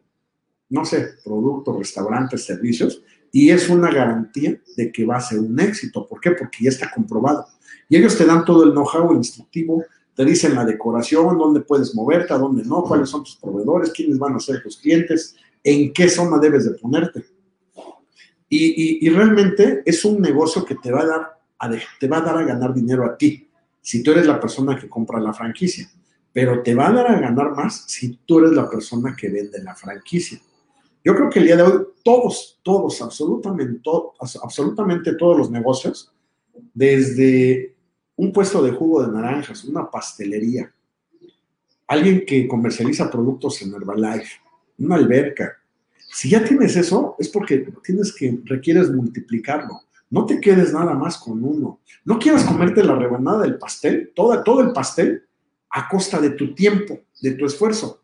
[0.68, 5.58] no sé, productos, restaurantes, servicios, y es una garantía de que va a ser un
[5.60, 6.06] éxito.
[6.06, 6.32] ¿Por qué?
[6.32, 7.46] Porque ya está comprobado.
[7.90, 9.84] Y ellos te dan todo el know-how instructivo,
[10.14, 14.16] te dicen la decoración, dónde puedes moverte, a dónde no, cuáles son tus proveedores, quiénes
[14.16, 17.24] van a ser tus clientes, en qué zona debes de ponerte.
[18.48, 22.20] Y, y, realmente es un negocio que te va, a dar a, te va a
[22.20, 23.48] dar a ganar dinero a ti,
[23.80, 25.90] si tú eres la persona que compra la franquicia,
[26.32, 29.62] pero te va a dar a ganar más si tú eres la persona que vende
[29.62, 30.40] la franquicia.
[31.04, 36.12] Yo creo que el día de hoy todos, todos, absolutamente, todo, absolutamente todos los negocios,
[36.74, 37.74] desde
[38.20, 40.70] un puesto de jugo de naranjas, una pastelería,
[41.86, 44.40] alguien que comercializa productos en Herbalife,
[44.78, 45.56] una alberca.
[46.12, 49.80] Si ya tienes eso, es porque tienes que, requieres multiplicarlo.
[50.10, 51.80] No te quedes nada más con uno.
[52.04, 55.24] No quieras comerte la rebanada del pastel, toda, todo el pastel,
[55.70, 58.02] a costa de tu tiempo, de tu esfuerzo.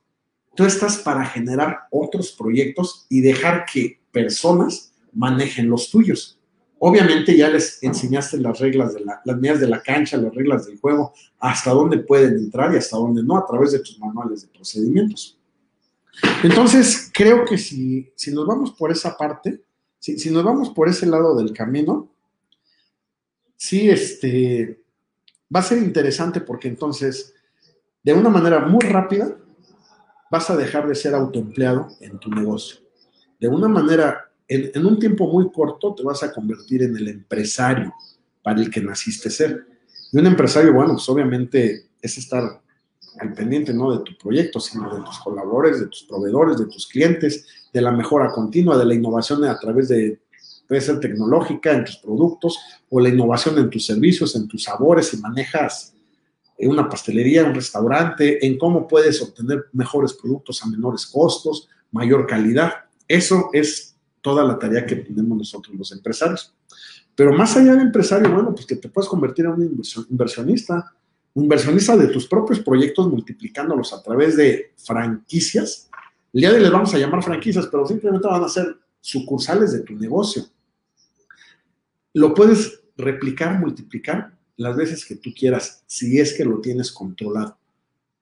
[0.55, 6.36] Tú estás para generar otros proyectos y dejar que personas manejen los tuyos.
[6.79, 10.79] Obviamente ya les enseñaste las reglas de la, las de la cancha, las reglas del
[10.79, 14.49] juego, hasta dónde pueden entrar y hasta dónde no, a través de tus manuales de
[14.49, 15.39] procedimientos.
[16.43, 19.62] Entonces, creo que si, si nos vamos por esa parte,
[19.99, 22.11] si, si, nos vamos por ese lado del camino,
[23.57, 24.83] sí, este,
[25.55, 27.35] va a ser interesante porque entonces,
[28.03, 29.37] de una manera muy rápida,
[30.31, 32.81] vas a dejar de ser autoempleado en tu negocio.
[33.39, 37.92] De una manera en, un tiempo muy corto te vas a convertir en el empresario
[38.42, 39.66] para el que naciste ser.
[40.12, 42.62] Y un empresario, bueno, pues obviamente es estar
[43.18, 46.86] al pendiente no de tu proyecto, sino de tus colaboradores, de tus proveedores, de tus
[46.86, 50.20] clientes, de la mejora continua, de la innovación a través de,
[50.68, 52.59] puede ser tecnológica en tus productos
[52.90, 55.94] o la innovación en tus servicios, en tus sabores, si manejas
[56.59, 62.72] una pastelería, un restaurante, en cómo puedes obtener mejores productos a menores costos, mayor calidad.
[63.09, 63.95] Eso es
[64.27, 66.53] toda la tarea que tenemos nosotros los empresarios.
[67.14, 70.93] Pero más allá de empresario, bueno, pues que te puedes convertir en un inversionista,
[71.33, 75.89] un inversionista de tus propios proyectos, multiplicándolos a través de franquicias.
[76.33, 79.70] El día de hoy les vamos a llamar franquicias, pero simplemente van a ser sucursales
[79.70, 80.45] de tu negocio.
[82.12, 87.57] Lo puedes replicar, multiplicar las veces que tú quieras, si es que lo tienes controlado.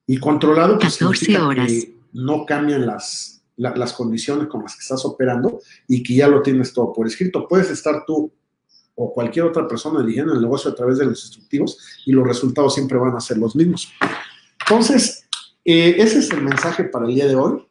[0.05, 1.67] Y controlado, pues, 14 horas.
[1.67, 6.41] Que no cambian las, las condiciones con las que estás operando y que ya lo
[6.41, 7.47] tienes todo por escrito.
[7.47, 8.31] Puedes estar tú
[8.95, 12.73] o cualquier otra persona eligiendo el negocio a través de los instructivos y los resultados
[12.73, 13.91] siempre van a ser los mismos.
[14.61, 15.27] Entonces,
[15.63, 17.65] eh, ese es el mensaje para el día de hoy.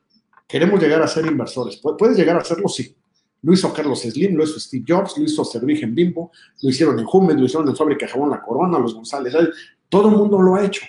[0.46, 1.80] Queremos llegar a ser inversores.
[1.98, 2.94] Puedes llegar a hacerlo, sí.
[3.42, 6.32] Lo hizo Carlos Slim, lo hizo Steve Jobs, lo hizo Servige en Bimbo,
[6.62, 9.34] lo hicieron en Jumex, lo hicieron en Fábrica Jabón La Corona, los González.
[9.88, 10.82] Todo el mundo lo ha hecho.